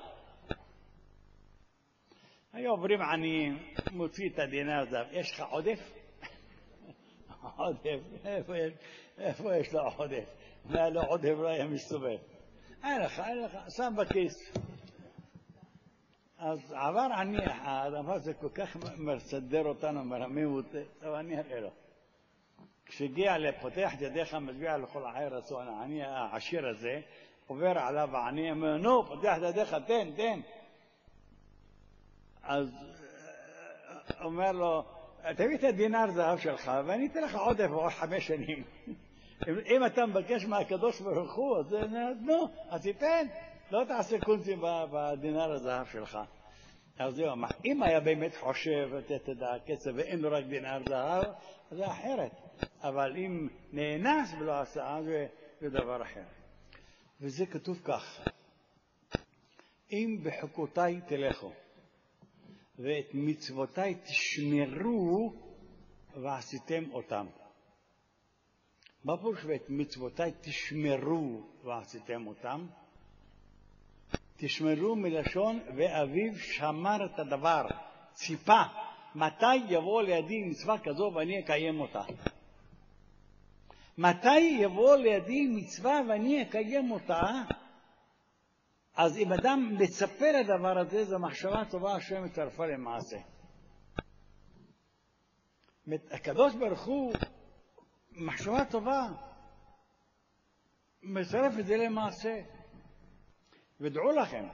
היו 2.53 2.71
עוברים 2.71 3.01
עניים, 3.01 3.59
מוציא 3.91 4.29
את 4.29 4.39
הדינר 4.39 4.85
זהב. 4.89 5.07
יש 5.11 5.31
לך 5.31 5.43
עודף? 5.49 5.79
עודף, 7.57 7.99
איפה 8.25 8.57
יש, 8.57 8.73
איפה 9.17 9.55
יש 9.55 9.73
לו 9.73 9.81
עודף? 9.97 10.25
היה 10.69 10.89
לו 10.89 11.01
עודף 11.01 11.33
לא 11.37 11.47
היה 11.47 11.65
מסתובב. 11.65 12.17
אין 12.83 13.01
לך, 13.01 13.19
אין 13.19 13.43
לך, 13.43 13.57
שם 13.69 13.93
בכיס. 13.97 14.53
אז 16.37 16.73
עבר 16.73 17.07
עני 17.17 17.45
אחד, 17.45 17.91
אמר 17.99 18.17
זה 18.17 18.33
כל 18.33 18.49
כך 18.49 18.77
מסדר 18.97 19.65
אותנו, 19.65 20.03
מרמים 20.03 20.55
אותי, 20.55 20.77
טוב, 21.01 21.13
אני 21.13 21.39
אראה 21.39 21.59
לו. 21.59 21.69
כשהגיע 22.85 23.37
לפותח 23.37 23.93
את 23.95 24.01
ידיך, 24.01 24.33
מצביע 24.33 24.77
לכל 24.77 25.05
החי 25.05 25.25
רצון, 25.31 25.67
העני 25.67 26.03
העשיר 26.03 26.67
הזה, 26.67 27.01
עובר 27.47 27.77
עליו 27.77 28.17
העני, 28.17 28.51
אומר, 28.51 28.77
נו, 28.77 29.05
פותח 29.05 29.35
את 29.37 29.43
ידיך, 29.49 29.75
תן, 29.87 30.11
תן. 30.15 30.39
אז 32.43 32.69
אומר 34.21 34.51
לו, 34.51 34.83
תביא 35.35 35.57
את 35.57 35.63
הדינר 35.63 36.11
זהב 36.11 36.37
שלך, 36.37 36.71
ואני 36.85 37.07
אתן 37.07 37.23
לך 37.23 37.35
עודף 37.35 37.67
בעוד 37.67 37.91
חמש 37.91 38.27
שנים. 38.27 38.63
אם 39.47 39.85
אתה 39.85 40.05
מבקש 40.05 40.45
מהקדוש 40.45 41.01
ברוך 41.01 41.33
הוא, 41.35 41.57
אז 41.57 41.75
נו, 42.21 42.47
אז 42.69 42.81
תיתן, 42.81 43.27
לא 43.71 43.83
תעשה 43.87 44.19
קונצים 44.19 44.61
בדינר 44.91 45.51
הזהב 45.51 45.85
שלך. 45.87 46.17
אז 46.99 47.15
זהו, 47.15 47.29
אם 47.65 47.83
היה 47.83 47.99
באמת 47.99 48.35
חושב 48.35 48.89
לתת 48.93 49.29
את 49.29 49.37
הכסף 49.41 49.91
ואין 49.95 50.19
לו 50.19 50.31
רק 50.31 50.45
דינר 50.45 50.81
זהב, 50.89 51.23
זה 51.71 51.87
אחרת. 51.87 52.31
אבל 52.81 53.17
אם 53.17 53.47
נאנס 53.71 54.33
ולא 54.39 54.59
עשה, 54.59 54.97
זה, 55.03 55.27
זה 55.61 55.69
דבר 55.69 56.01
אחר. 56.01 56.23
וזה 57.21 57.45
כתוב 57.45 57.81
כך: 57.83 58.25
אם 59.91 60.17
בחוקותיי 60.23 61.01
תלכו 61.07 61.51
ואת 62.79 63.09
מצוותיי 63.13 63.95
תשמרו 63.95 65.33
ועשיתם 66.21 66.83
אותם. 66.91 67.25
מה 69.03 69.17
פירוש 69.17 69.45
ואת 69.45 69.65
מצוותיי 69.69 70.31
תשמרו 70.41 71.41
ועשיתם 71.63 72.27
אותם? 72.27 72.67
תשמרו 74.37 74.95
מלשון 74.95 75.59
ואביו 75.75 76.35
שמר 76.39 77.05
את 77.05 77.19
הדבר, 77.19 77.65
ציפה, 78.13 78.61
מתי 79.15 79.55
יבוא 79.55 80.01
לידי 80.01 80.43
מצווה 80.43 80.79
כזו 80.79 81.11
ואני 81.15 81.39
אקיים 81.39 81.79
אותה. 81.79 82.01
מתי 83.97 84.39
יבוא 84.39 84.95
לידי 84.95 85.47
מצווה 85.47 86.01
ואני 86.09 86.41
אקיים 86.41 86.91
אותה, 86.91 87.21
אז 88.95 89.17
אם 89.17 89.33
אדם 89.33 89.75
מצפה 89.79 90.31
לדבר 90.31 90.79
הזה, 90.79 91.05
זו 91.05 91.19
מחשבה 91.19 91.65
טובה, 91.65 91.95
השם 91.95 92.23
מצרפה 92.23 92.65
למעשה. 92.65 93.17
הקדוש 96.11 96.55
ברוך 96.55 96.85
הוא, 96.85 97.13
מחשבה 98.15 98.65
טובה, 98.65 99.07
מצרף 101.03 101.53
את 101.59 101.65
זה 101.65 101.77
למעשה. 101.77 102.41
ודעו 103.79 104.11
לכם, 104.11 104.45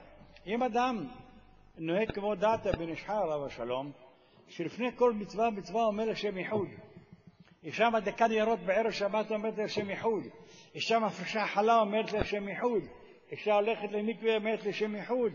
אם 0.46 0.62
אדם 0.62 1.06
נוהג 1.78 2.12
כמו 2.12 2.34
דעת 2.34 2.66
בן 2.66 2.88
אישחר 2.88 3.22
עליו 3.22 3.46
השלום, 3.46 3.92
שלפני 4.48 4.96
כל 4.96 5.12
מצווה 5.12 5.50
מצווה 5.50 5.84
אומר 5.84 6.04
לשם 6.04 6.38
ייחוד. 6.38 6.68
אישה 7.62 7.90
מדליקה 7.90 8.28
נרות 8.28 8.58
בערב 8.58 8.90
שבת 8.90 9.30
אומרת 9.30 9.58
לשם 9.58 9.90
ייחוד. 9.90 10.22
אישה 10.74 10.98
מפרישה 10.98 11.46
חלה 11.46 11.80
אומרת 11.80 12.12
לשם 12.12 12.48
ייחוד. 12.48 12.82
אישה 13.30 13.54
הולכת 13.54 13.92
למקווה 13.92 14.36
אומרת 14.36 14.64
לשם 14.64 14.94
ייחוד. 14.94 15.32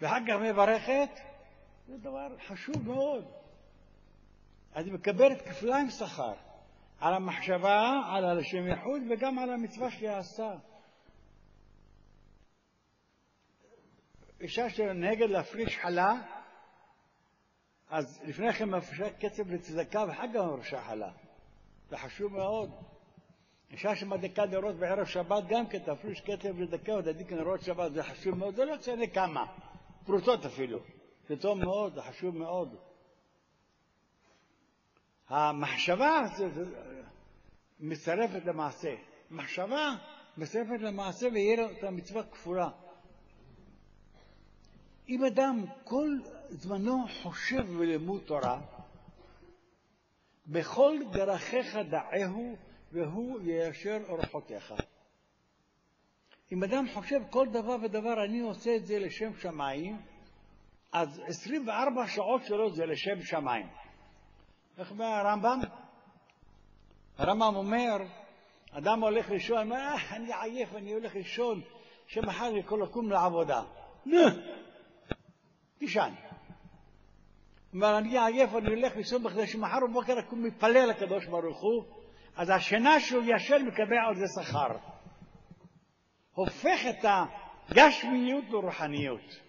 ואחר 0.00 0.18
כך 0.28 0.34
מברכת, 0.42 1.20
זה 1.86 1.98
דבר 1.98 2.28
חשוב 2.46 2.88
מאוד. 2.88 3.43
אז 4.74 4.86
היא 4.86 4.94
מקבלת 4.94 5.42
כפליים 5.42 5.90
שכר 5.90 6.32
על 7.00 7.14
המחשבה, 7.14 8.00
על 8.06 8.38
השם 8.38 8.66
ייחוד 8.66 9.02
וגם 9.10 9.38
על 9.38 9.50
המצווה 9.50 9.90
שהיא 9.90 10.10
עשתה. 10.10 10.54
אישה 14.40 14.70
שנהגת 14.70 15.30
להפריש 15.30 15.78
חלה, 15.78 16.14
אז 17.90 18.20
לפני 18.24 18.52
כן 18.52 18.70
מפרישה 18.70 19.12
כסף 19.20 19.46
לצדקה 19.46 20.04
ואחר 20.08 20.26
כך 20.34 20.40
מפרישה 20.54 20.82
חלה. 20.82 21.12
זה 21.88 21.96
חשוב 21.96 22.32
מאוד. 22.32 22.70
אישה 23.70 23.96
שמדליקה 23.96 24.46
נרות 24.46 24.74
בערב 24.74 25.04
שבת 25.04 25.44
גם 25.48 25.66
כן 25.66 25.78
תפריש 25.78 26.20
כסף 26.20 26.50
לצדקה 26.58 26.92
ותדליק 26.92 27.32
נרות 27.32 27.60
שבת, 27.60 27.92
זה 27.92 28.02
חשוב 28.02 28.38
מאוד, 28.38 28.54
זה 28.54 28.64
לא 28.64 28.76
משנה 28.76 29.06
כמה, 29.06 29.46
פרוטות 30.06 30.46
אפילו. 30.46 30.78
זה 31.28 31.36
טוב 31.36 31.58
מאוד, 31.58 31.94
זה 31.94 32.02
חשוב 32.02 32.36
מאוד. 32.36 32.93
המחשבה 35.28 36.22
מצטרפת 37.80 38.44
למעשה. 38.44 38.94
מחשבה 39.30 39.94
מצטרפת 40.36 40.80
למעשה 40.80 41.26
ויהיה 41.32 41.56
לו 41.56 41.70
את 41.70 41.84
המצווה 41.84 42.22
כפולה. 42.22 42.70
אם 45.08 45.24
אדם 45.24 45.64
כל 45.84 46.18
זמנו 46.48 47.06
חושב 47.22 47.62
בלימוד 47.78 48.22
תורה, 48.26 48.60
בכל 50.46 50.98
דרכיך 51.12 51.76
דעהו 51.90 52.56
והוא 52.92 53.40
יישר 53.40 53.98
אורחותיך. 54.08 54.74
אם 56.52 56.64
אדם 56.64 56.86
חושב 56.94 57.20
כל 57.30 57.48
דבר 57.48 57.76
ודבר, 57.82 58.24
אני 58.24 58.40
עושה 58.40 58.76
את 58.76 58.86
זה 58.86 58.98
לשם 58.98 59.34
שמיים, 59.38 59.96
אז 60.92 61.20
24 61.26 62.06
שעות 62.08 62.44
שלו 62.44 62.70
זה 62.70 62.86
לשם 62.86 63.22
שמיים. 63.22 63.66
איך 64.78 64.90
אומר 64.90 65.04
הרמב"ם? 65.06 65.60
הרמב"ם 67.18 67.56
אומר, 67.56 67.96
אדם 68.70 69.02
הולך 69.02 69.30
לישון, 69.30 69.72
אה, 69.72 69.96
אני 70.10 70.32
עייף, 70.40 70.74
אני 70.74 70.92
הולך 70.92 71.14
לישון, 71.14 71.60
שמחר 72.06 72.56
יכול 72.56 72.82
לקום 72.82 73.10
לעבודה. 73.10 73.62
נו, 74.06 74.18
תישן. 75.78 76.14
אומר, 77.74 77.98
אני 77.98 78.18
עייף, 78.18 78.54
אני 78.54 78.68
הולך 78.68 78.96
לישון 78.96 79.22
בכדי 79.22 79.46
שמחר 79.46 79.78
בבוקר 79.90 80.18
אקום 80.18 80.42
מתפלל 80.42 80.88
לקדוש 80.88 81.26
ברוך 81.26 81.60
הוא, 81.60 81.84
אז 82.36 82.50
השינה 82.50 83.00
שהוא 83.00 83.22
ישן 83.26 83.62
מקבל 83.66 83.98
על 84.08 84.14
זה 84.14 84.42
שכר. 84.42 84.76
הופך 86.34 86.80
את 86.90 87.04
הגשמיות 87.04 88.44
לרוחניות. 88.50 89.40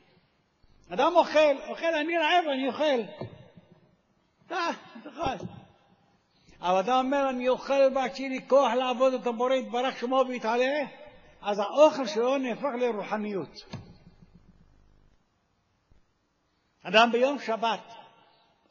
אדם 0.90 1.12
אוכל, 1.16 1.58
אוכל, 1.70 1.96
אני 1.96 2.18
רעב, 2.18 2.46
אני 2.54 2.68
אוכל. 2.68 3.26
אה, 4.52 4.72
תאכל. 5.04 5.46
אבל 6.66 6.80
אתה 6.80 7.00
אומר, 7.00 7.30
אני 7.30 7.50
אוכל 7.50 7.96
ועד 7.96 8.16
שיהיה 8.16 8.30
לי 8.30 8.48
כוח 8.48 8.72
לעבוד 8.72 9.14
את 9.14 9.28
הבורא 9.28 9.54
יתברך 9.54 9.98
שמו 10.00 10.24
ויתעלה, 10.28 10.86
אז 11.42 11.60
האוכל 11.60 12.08
שלו 12.08 12.38
נהפך 12.38 12.70
לרוחניות. 12.80 13.50
אדם 16.84 17.12
ביום 17.12 17.40
שבת 17.40 17.94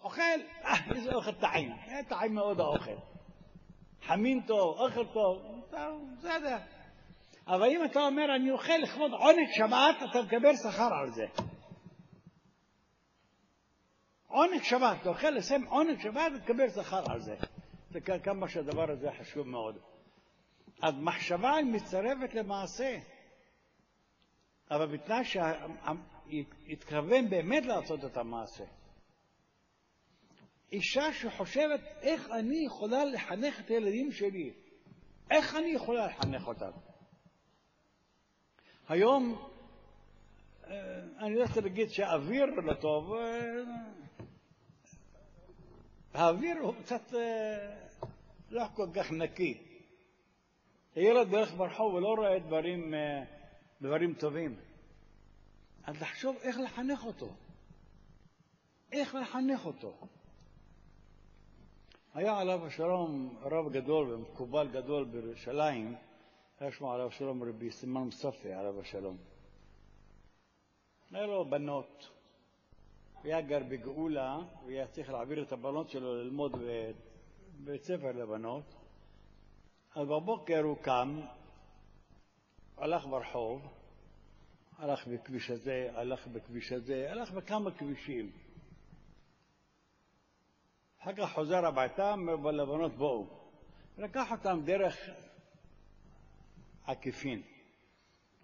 אוכל, 0.02 0.22
אה, 0.64 0.74
איזה 0.94 1.14
אוכל 1.14 1.32
טעים, 1.32 1.72
אה, 1.72 2.00
טעים 2.08 2.34
מאוד 2.34 2.60
האוכל. 2.60 2.96
חמין 4.02 4.40
טוב, 4.46 4.78
אוכל 4.78 5.06
טוב, 5.06 5.42
בסדר. 6.18 6.56
אבל 7.46 7.66
אם 7.68 7.84
אתה 7.84 8.00
אומר, 8.00 8.36
אני 8.36 8.50
אוכל 8.50 8.76
לכבוד 8.82 9.12
עונג 9.12 9.48
שבת, 9.52 10.10
אתה 10.10 10.22
מקבל 10.22 10.56
שכר 10.56 10.94
על 10.94 11.10
זה. 11.10 11.24
עונג 14.26 14.62
שבת, 14.62 14.96
אתה 15.00 15.08
אוכל 15.08 15.30
לשם 15.30 15.62
עונג 15.68 16.00
שבת 16.02 16.32
ותקבל 16.36 16.70
שכר 16.70 17.12
על 17.12 17.20
זה. 17.20 17.36
זה 17.94 18.00
כמה 18.00 18.48
שהדבר 18.48 18.90
הזה 18.90 19.12
חשוב 19.20 19.48
מאוד. 19.48 19.78
אז 20.82 20.94
מחשבה 20.98 21.54
היא 21.54 21.66
מצטרפת 21.66 22.34
למעשה, 22.34 22.98
אבל 24.70 24.96
בתנאי 24.96 25.24
שיתכוון 25.24 27.30
באמת 27.30 27.66
לעשות 27.66 28.04
את 28.04 28.16
המעשה. 28.16 28.64
אישה 30.72 31.12
שחושבת 31.12 31.80
איך 32.00 32.30
אני 32.30 32.66
יכולה 32.66 33.04
לחנך 33.04 33.60
את 33.60 33.70
הילדים 33.70 34.12
שלי, 34.12 34.52
איך 35.30 35.56
אני 35.56 35.68
יכולה 35.68 36.06
לחנך 36.06 36.46
אותם. 36.46 36.70
היום 38.88 39.48
אני 41.18 41.34
לא 41.34 41.42
רוצה 41.42 41.60
להגיד 41.60 41.90
שהאוויר 41.90 42.44
לא 42.44 42.74
טוב, 42.74 43.14
האוויר 46.14 46.58
הוא 46.58 46.74
קצת 46.82 47.12
לא 48.54 48.64
כל 48.74 48.88
כך 48.94 49.10
נקי. 49.12 49.62
הילד 50.94 51.34
הולך 51.34 51.54
ברחוב 51.54 51.94
ולא 51.94 52.14
רואה 52.14 52.38
דברים, 52.38 52.94
דברים 53.80 54.14
טובים. 54.14 54.56
אז 55.84 56.02
לחשוב 56.02 56.36
איך 56.36 56.56
לחנך 56.58 57.04
אותו. 57.04 57.34
איך 58.92 59.14
לחנך 59.14 59.66
אותו. 59.66 59.94
היה 62.14 62.38
עליו 62.38 62.66
השלום 62.66 63.36
רב 63.42 63.72
גדול 63.72 64.12
ומקובל 64.12 64.68
גדול 64.68 65.04
בירושלים, 65.04 65.94
היה 66.60 66.72
שמו 66.72 66.92
עליו 66.92 67.06
השלום 67.06 67.42
רבי 67.42 67.70
סימן 67.70 68.00
מוספי 68.00 68.52
עליו 68.52 68.80
השלום. 68.80 69.16
היה 71.10 71.26
לו 71.26 71.44
בנות, 71.44 72.10
היה 73.22 73.40
גר 73.40 73.62
בגאולה, 73.68 74.38
והיה 74.66 74.86
צריך 74.86 75.10
להעביר 75.10 75.42
את 75.42 75.52
הבנות 75.52 75.90
שלו 75.90 76.14
ללמוד 76.14 76.52
בבית 77.60 77.82
ספר 77.82 78.12
לבנות. 78.12 78.74
אז 79.94 80.06
בבוקר 80.08 80.60
הוא 80.62 80.76
קם, 80.76 81.20
הלך 82.76 83.06
ברחוב, 83.06 83.62
הלך 84.78 85.06
בכביש 85.06 85.50
הזה, 85.50 85.90
הלך 85.94 86.26
בכביש 86.26 86.72
הזה, 86.72 87.10
הלך 87.10 87.30
בכמה 87.30 87.70
כבישים. 87.70 88.30
אחר 91.02 91.12
כך 91.12 91.32
חוזר 91.32 91.66
הביתה, 91.66 92.12
אומר 92.12 92.50
לבנות 92.50 92.92
בואו. 92.92 93.26
לקח 93.98 94.32
אותם 94.32 94.60
דרך 94.64 94.96
עקיפין. 96.84 97.42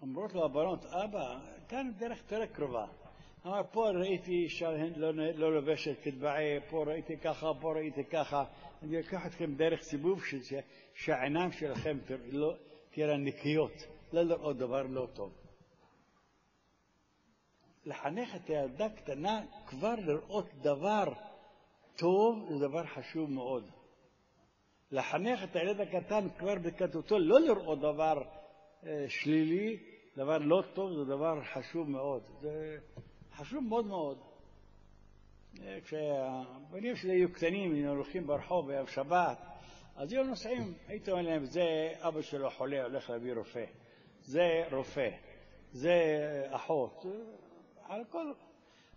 אומרות 0.01 0.33
לו 0.33 0.45
הבנות, 0.45 0.85
אבא, 0.85 1.39
כאן 1.67 1.91
דרך 1.97 2.17
יותר 2.17 2.45
קרובה. 2.45 3.00
אמר, 3.45 3.61
פה 3.71 3.89
ראיתי 3.89 4.49
שהן 4.49 4.93
לא, 4.95 5.13
לא 5.13 5.53
לובשת 5.53 5.95
כתבעי, 6.03 6.59
פה 6.69 6.83
ראיתי 6.87 7.17
ככה, 7.17 7.51
פה 7.61 7.73
ראיתי 7.73 8.03
ככה. 8.03 8.43
אני 8.83 8.99
אקח 8.99 9.25
אתכם 9.25 9.55
דרך 9.55 9.81
סיבוב 9.81 10.21
שהעיניים 10.93 11.51
שלכם 11.51 11.97
לא, 12.31 12.53
תהיינה 12.91 13.17
נקיות, 13.17 13.71
לא 14.13 14.21
לראות 14.21 14.57
דבר 14.57 14.81
לא 14.81 15.07
טוב. 15.13 15.31
לחנך 17.85 18.35
את 18.35 18.49
הילדה 18.49 18.89
קטנה 18.89 19.41
כבר 19.65 19.95
לראות 19.95 20.53
דבר 20.61 21.13
טוב 21.97 22.49
זה 22.49 22.67
דבר 22.67 22.85
חשוב 22.85 23.31
מאוד. 23.31 23.69
לחנך 24.91 25.43
את 25.43 25.55
הילד 25.55 25.81
הקטן 25.81 26.27
כבר 26.37 26.55
בקטנותו 26.55 27.19
לא 27.19 27.39
לראות 27.39 27.79
דבר 27.79 28.23
אה, 28.85 29.05
שלילי, 29.07 29.77
דבר 30.17 30.37
לא 30.37 30.63
טוב, 30.73 30.91
זה 30.93 31.05
דבר 31.05 31.43
חשוב 31.43 31.89
מאוד. 31.89 32.23
זה 32.41 32.77
חשוב 33.35 33.63
מאוד 33.63 33.85
מאוד. 33.85 34.17
אה, 35.63 35.77
כשהבנים 35.83 36.95
שלי 36.95 37.11
היו 37.11 37.33
קטנים, 37.33 37.73
היינו 37.73 37.89
הולכים 37.91 38.27
ברחוב 38.27 38.67
בערב 38.67 38.87
שבת, 38.87 39.37
אז 39.95 40.13
היו 40.13 40.23
נוסעים, 40.23 40.73
הייתי 40.87 41.11
אומר 41.11 41.21
להם, 41.21 41.45
זה 41.45 41.93
אבא 41.99 42.21
שלו 42.21 42.49
חולה, 42.49 42.83
הולך 42.83 43.09
להביא 43.09 43.33
רופא. 43.33 43.65
זה 44.23 44.63
רופא. 44.71 45.09
זה 45.71 45.93
אחות. 46.49 47.05
על 47.87 48.03
כל... 48.09 48.31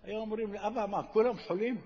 היו 0.02 0.20
אומרים 0.20 0.52
לי, 0.52 0.58
אבא, 0.66 0.86
מה, 0.86 1.02
כולם 1.02 1.36
חולים? 1.36 1.76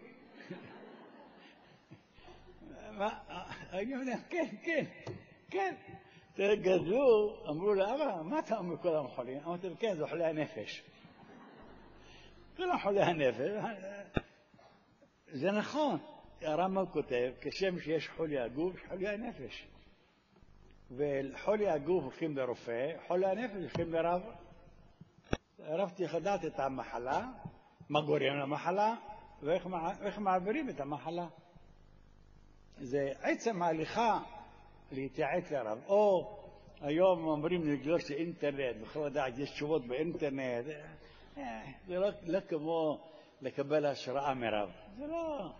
אני 3.72 3.94
אומר 3.94 4.04
להם, 4.04 4.20
כן, 4.30 4.46
כן, 4.62 4.84
כן. 5.50 5.74
גדלו, 6.36 7.36
אמרו 7.48 7.74
לו, 7.74 7.84
אבא, 7.84 8.22
מה 8.24 8.38
אתה 8.38 8.58
אומר 8.58 8.76
כולם 8.76 9.08
חולים? 9.08 9.38
אמרתי 9.46 9.66
כן, 9.78 9.96
זה 9.96 10.06
חולי 10.06 10.24
הנפש. 10.24 10.82
כולם 12.58 12.78
חולי 12.78 13.02
הנפש. 13.02 13.50
זה 15.32 15.50
נכון, 15.50 15.98
הרמב"ם 16.42 16.86
כותב, 16.86 17.32
כשם 17.40 17.78
שיש 17.78 18.08
חולי 18.08 18.38
הגוף, 18.38 18.76
חולי 18.88 19.08
הנפש. 19.08 19.68
וחולי 20.90 21.68
הגוף 21.68 22.04
הולכים 22.04 22.36
לרופא, 22.36 22.92
חולי 23.06 23.26
הנפש 23.26 23.54
הולכים 23.54 23.92
לרב. 23.92 24.22
הרב 25.58 25.90
צריך 25.90 26.14
לדעת 26.14 26.44
את 26.44 26.60
המחלה, 26.60 27.26
מה 27.88 28.00
גורם 28.00 28.36
למחלה, 28.42 28.94
ואיך 29.42 30.18
מעבירים 30.18 30.68
את 30.68 30.80
המחלה. 30.80 31.26
זה 32.76 33.12
עצם 33.20 33.62
ההליכה 33.62 34.20
להתייעץ 34.92 35.50
לרב. 35.50 35.78
או 35.86 36.34
היום 36.80 37.24
אומרים 37.24 37.72
לגלוש 37.72 38.10
לאינטרנט, 38.10 38.76
בכל 38.82 39.06
לדעת, 39.06 39.38
יש 39.38 39.50
תשובות 39.50 39.86
באינטרנט. 39.86 40.66
זה 41.86 41.98
לא, 41.98 42.08
לא 42.26 42.40
כמו 42.40 43.08
לקבל 43.40 43.86
השראה 43.86 44.34
מרב. 44.34 44.70
זה 44.98 45.06
לא... 45.06 45.50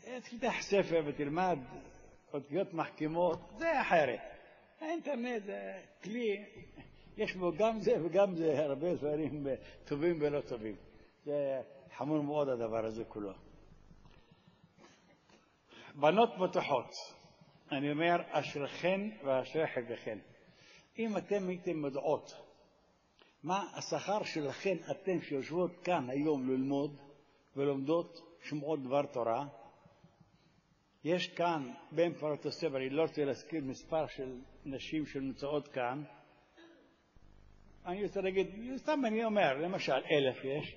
תפתח 0.00 0.52
ספר 0.60 1.02
ותלמד 1.06 1.58
אותיות 2.32 2.74
מחכימות, 2.74 3.40
זה 3.56 3.80
אחרת. 3.80 4.20
האינטרנט 4.80 5.42
זה 5.44 5.80
כלי, 6.04 6.44
יש 7.16 7.34
בו 7.36 7.52
גם 7.58 7.80
זה 7.80 8.04
וגם 8.04 8.34
זה, 8.34 8.64
הרבה 8.64 8.94
דברים 8.94 9.46
טובים 9.84 10.16
ולא 10.20 10.40
טובים. 10.40 10.76
זה 11.24 11.60
חמור 11.96 12.22
מאוד 12.22 12.48
הדבר 12.48 12.84
הזה 12.86 13.04
כולו. 13.04 13.32
בנות 15.94 16.38
בטוחות. 16.38 16.94
אני 17.72 17.92
אומר, 17.92 18.16
אשריכן 18.30 19.00
ואשרי 19.24 19.66
חלקכן. 19.66 20.18
אם 20.98 21.16
אתם 21.16 21.48
הייתם 21.48 21.84
יודעות 21.84 22.49
מה 23.42 23.70
השכר 23.74 24.24
שלכן, 24.24 24.76
אתן 24.90 25.20
שיושבות 25.20 25.70
כאן 25.84 26.10
היום 26.10 26.50
ללמוד 26.50 27.00
ולומדות 27.56 28.20
שמעות 28.42 28.82
דבר 28.82 29.06
תורה, 29.06 29.46
יש 31.04 31.28
כאן 31.28 31.72
בין 31.92 32.14
פרות 32.14 32.46
הספר, 32.46 32.76
אני 32.76 32.90
לא 32.90 33.02
רוצה 33.02 33.24
להזכיר 33.24 33.64
מספר 33.64 34.06
של 34.06 34.40
נשים 34.64 35.06
שנמצאות 35.06 35.68
כאן, 35.68 36.02
אני 37.86 38.04
רוצה 38.04 38.20
להגיד, 38.20 38.46
סתם 38.76 39.00
אני 39.06 39.24
אומר, 39.24 39.58
למשל 39.58 39.92
אלף 40.10 40.44
יש, 40.44 40.76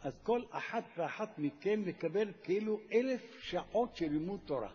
אז 0.00 0.18
כל 0.22 0.42
אחת 0.50 0.84
ואחת 0.96 1.38
מכם 1.38 1.82
מקבל 1.86 2.32
כאילו 2.42 2.80
אלף 2.92 3.40
שעות 3.40 3.96
של 3.96 4.08
לימוד 4.08 4.40
תורה. 4.46 4.72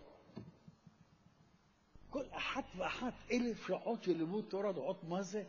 כל 2.09 2.23
אחת 2.31 2.63
ואחת 2.77 3.13
אלף 3.31 3.67
שעות 3.67 4.03
של 4.03 4.17
לימוד 4.17 4.45
תורה, 4.49 4.71
לראות 4.71 5.03
מה 5.03 5.21
זה? 5.21 5.43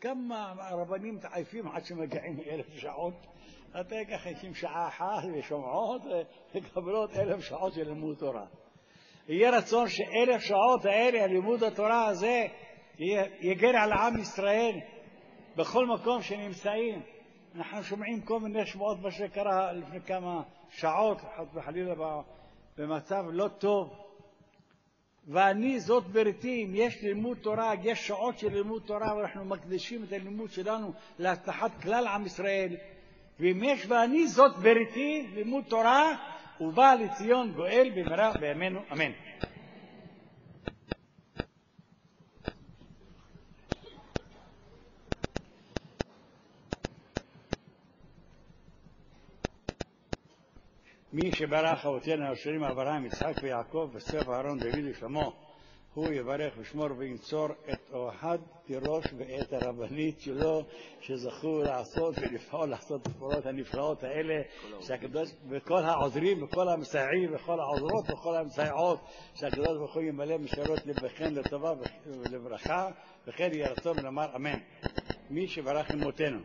כמה 0.00 0.54
הרבנים 0.58 1.14
מתעייפים 1.14 1.68
עד 1.68 1.84
שמגיעים 1.84 2.40
אלף 2.50 2.66
שעות. 2.68 3.26
אתה 3.80 3.94
ייקח 3.94 4.26
אנשים 4.26 4.54
שעה 4.54 4.88
אחת 4.88 5.24
ושומעות 5.38 6.02
ומקבלות 6.54 7.16
אלף 7.16 7.40
שעות 7.40 7.72
של 7.72 7.82
לימוד 7.82 8.16
תורה. 8.16 8.46
יהיה 9.28 9.50
רצון 9.50 9.88
שאלף 9.88 10.40
שעות 10.40 10.84
האלה, 10.84 11.26
לימוד 11.26 11.62
התורה 11.62 12.06
הזה, 12.06 12.46
יגן 13.40 13.74
על 13.76 13.92
עם 13.92 14.20
ישראל 14.20 14.80
בכל 15.56 15.86
מקום 15.86 16.22
שנמצאים. 16.22 17.02
אנחנו 17.54 17.82
שומעים 17.82 18.20
כל 18.22 18.40
מיני 18.40 18.66
שמועות 18.66 18.98
מה 19.02 19.10
שקרה 19.10 19.72
לפני 19.72 20.00
כמה 20.00 20.42
שעות, 20.68 21.20
חס 21.20 21.54
וחלילה 21.54 21.94
במצב 22.78 23.22
לא 23.32 23.48
טוב. 23.48 24.05
ואני 25.28 25.80
זאת 25.80 26.04
בריתי, 26.04 26.64
אם 26.64 26.70
יש 26.74 27.02
לימוד 27.02 27.38
תורה, 27.40 27.72
יש 27.82 28.06
שעות 28.06 28.38
של 28.38 28.52
לימוד 28.52 28.82
תורה, 28.86 29.16
ואנחנו 29.16 29.44
מקדישים 29.44 30.04
את 30.04 30.12
הלימוד 30.12 30.50
שלנו 30.52 30.92
להצלחת 31.18 31.82
כלל 31.82 32.06
עם 32.06 32.26
ישראל. 32.26 32.76
ואם 33.40 33.64
יש 33.64 33.86
ואני 33.88 34.26
זאת 34.26 34.56
בריתי, 34.56 35.26
לימוד 35.34 35.64
תורה, 35.68 36.16
ובא 36.60 36.94
לציון 36.94 37.52
גואל 37.52 37.90
במהרה 37.94 38.32
בימינו, 38.40 38.80
אמן. 38.92 39.10
מי 51.22 51.32
שברך 51.32 51.86
אבותינו 51.86 52.28
הישרים 52.28 52.64
אברהם, 52.64 53.06
יצחק 53.06 53.34
ויעקב, 53.42 53.90
וסוף 53.92 54.28
אהרון 54.28 54.58
דוד 54.58 54.84
ושלמה, 54.90 55.28
הוא 55.94 56.12
יברך 56.12 56.54
ושמור 56.58 56.88
וינצור 56.98 57.48
את 57.72 57.90
אוהד 57.92 58.40
תירוש 58.66 59.04
ואת 59.16 59.52
הרבנית 59.52 60.20
שלו, 60.20 60.62
שזכו 61.00 61.62
לעשות 61.62 62.14
ולפעול 62.18 62.68
לעשות 62.68 63.02
את 63.02 63.06
הפעולות 63.06 63.46
הנפלאות 63.46 64.04
האלה, 64.04 64.42
שהקדוש, 64.80 65.28
וכל 65.48 65.82
העוזרים 65.84 66.42
וכל 66.42 66.68
המסייעים 66.68 67.34
וכל 67.34 67.60
העוזרות 67.60 68.10
וכל 68.10 68.36
המסייעות, 68.36 69.00
שהקדוש 69.34 69.76
ברוך 69.78 69.94
הוא 69.94 70.02
ימלא 70.02 70.38
משאלות 70.38 70.86
לבכן 70.86 71.34
לטובה 71.34 71.72
ולברכה, 72.06 72.88
וכן 73.26 73.48
יהיה 73.52 73.68
רצון 73.70 73.96
לומר 74.02 74.36
אמן. 74.36 74.58
מי 75.30 75.48
שברך 75.48 75.90
אמותינו, 75.90 76.38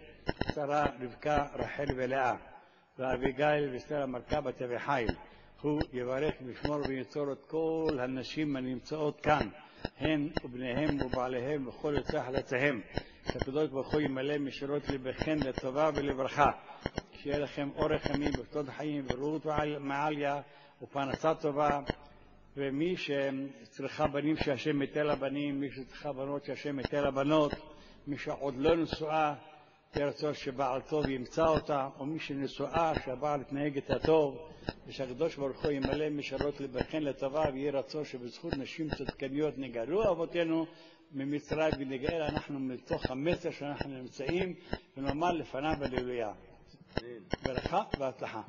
שרה, 0.55 0.85
רבקה, 1.01 1.45
רחל 1.55 1.87
ולאה. 1.95 2.50
ואביגיל 2.99 3.69
וסטלה 3.73 4.05
מלכה 4.05 4.41
בת 4.41 4.61
אביחיל. 4.61 5.07
הוא 5.61 5.81
יברך 5.93 6.33
וישמור 6.45 6.77
וינצור 6.87 7.31
את 7.31 7.45
כל 7.47 7.97
הנשים 7.99 8.55
הנמצאות 8.55 9.21
כאן, 9.21 9.49
הן 9.99 10.29
ובניהם 10.43 11.01
ובעליהם 11.01 11.67
וכל 11.67 11.93
יוצא 11.97 12.23
חלציהם. 12.23 12.81
שהקדוש 13.31 13.69
ברוך 13.69 13.93
הוא 13.93 14.01
ימלא 14.01 14.37
משירות 14.37 14.89
לבכן 14.89 15.39
לטובה 15.39 15.89
ולברכה. 15.95 16.51
שיהיה 17.13 17.39
לכם 17.39 17.69
אורך 17.75 18.05
ימים 18.05 18.31
ושנות 18.39 18.69
חיים 18.69 19.05
ורעות 19.09 19.45
מעליה 19.79 20.41
ופרנסה 20.81 21.35
טובה. 21.35 21.79
ומי 22.57 22.95
שצריכה 22.97 24.07
בנים 24.07 24.35
שהשם 24.37 24.81
ייתן 24.81 25.05
לה 25.05 25.15
בנים, 25.15 25.59
מי 25.59 25.71
שצריכה 25.71 26.13
בנות 26.13 26.45
שהשם 26.45 26.79
ייתן 26.79 27.03
לה 27.03 27.11
בנות, 27.11 27.51
מי 28.07 28.17
שעוד 28.17 28.55
לא 28.57 28.75
נשואה 28.75 29.33
יהיה 29.95 30.07
רצון 30.07 30.33
שבעל 30.33 30.81
טוב 30.81 31.09
ימצא 31.09 31.47
אותה, 31.47 31.89
או 31.99 32.05
מי 32.05 32.19
שנשואה, 32.19 32.93
שהבעל 33.05 33.41
יתנהג 33.41 33.75
איתה 33.75 33.99
טוב, 33.99 34.49
ושהקדוש 34.87 35.35
ברוך 35.35 35.63
הוא 35.63 35.71
ימלא 35.71 36.09
משאלות 36.09 36.59
לברכן 36.59 37.03
לטובה, 37.03 37.43
ויהיה 37.53 37.71
רצון 37.71 38.05
שבזכות 38.05 38.57
נשים 38.57 38.89
צדקניות 38.89 39.57
נגאלו 39.57 40.11
אבותינו 40.11 40.65
ממצרים 41.11 41.73
ונגאל 41.79 42.21
אנחנו 42.21 42.59
מתוך 42.59 43.11
המסר 43.11 43.51
שאנחנו 43.51 43.89
נמצאים, 43.89 44.55
ונאמר 44.97 45.31
לפניו 45.31 45.83
הללויה. 45.83 46.31
ברכה 47.43 47.83
והצלחה. 47.99 48.41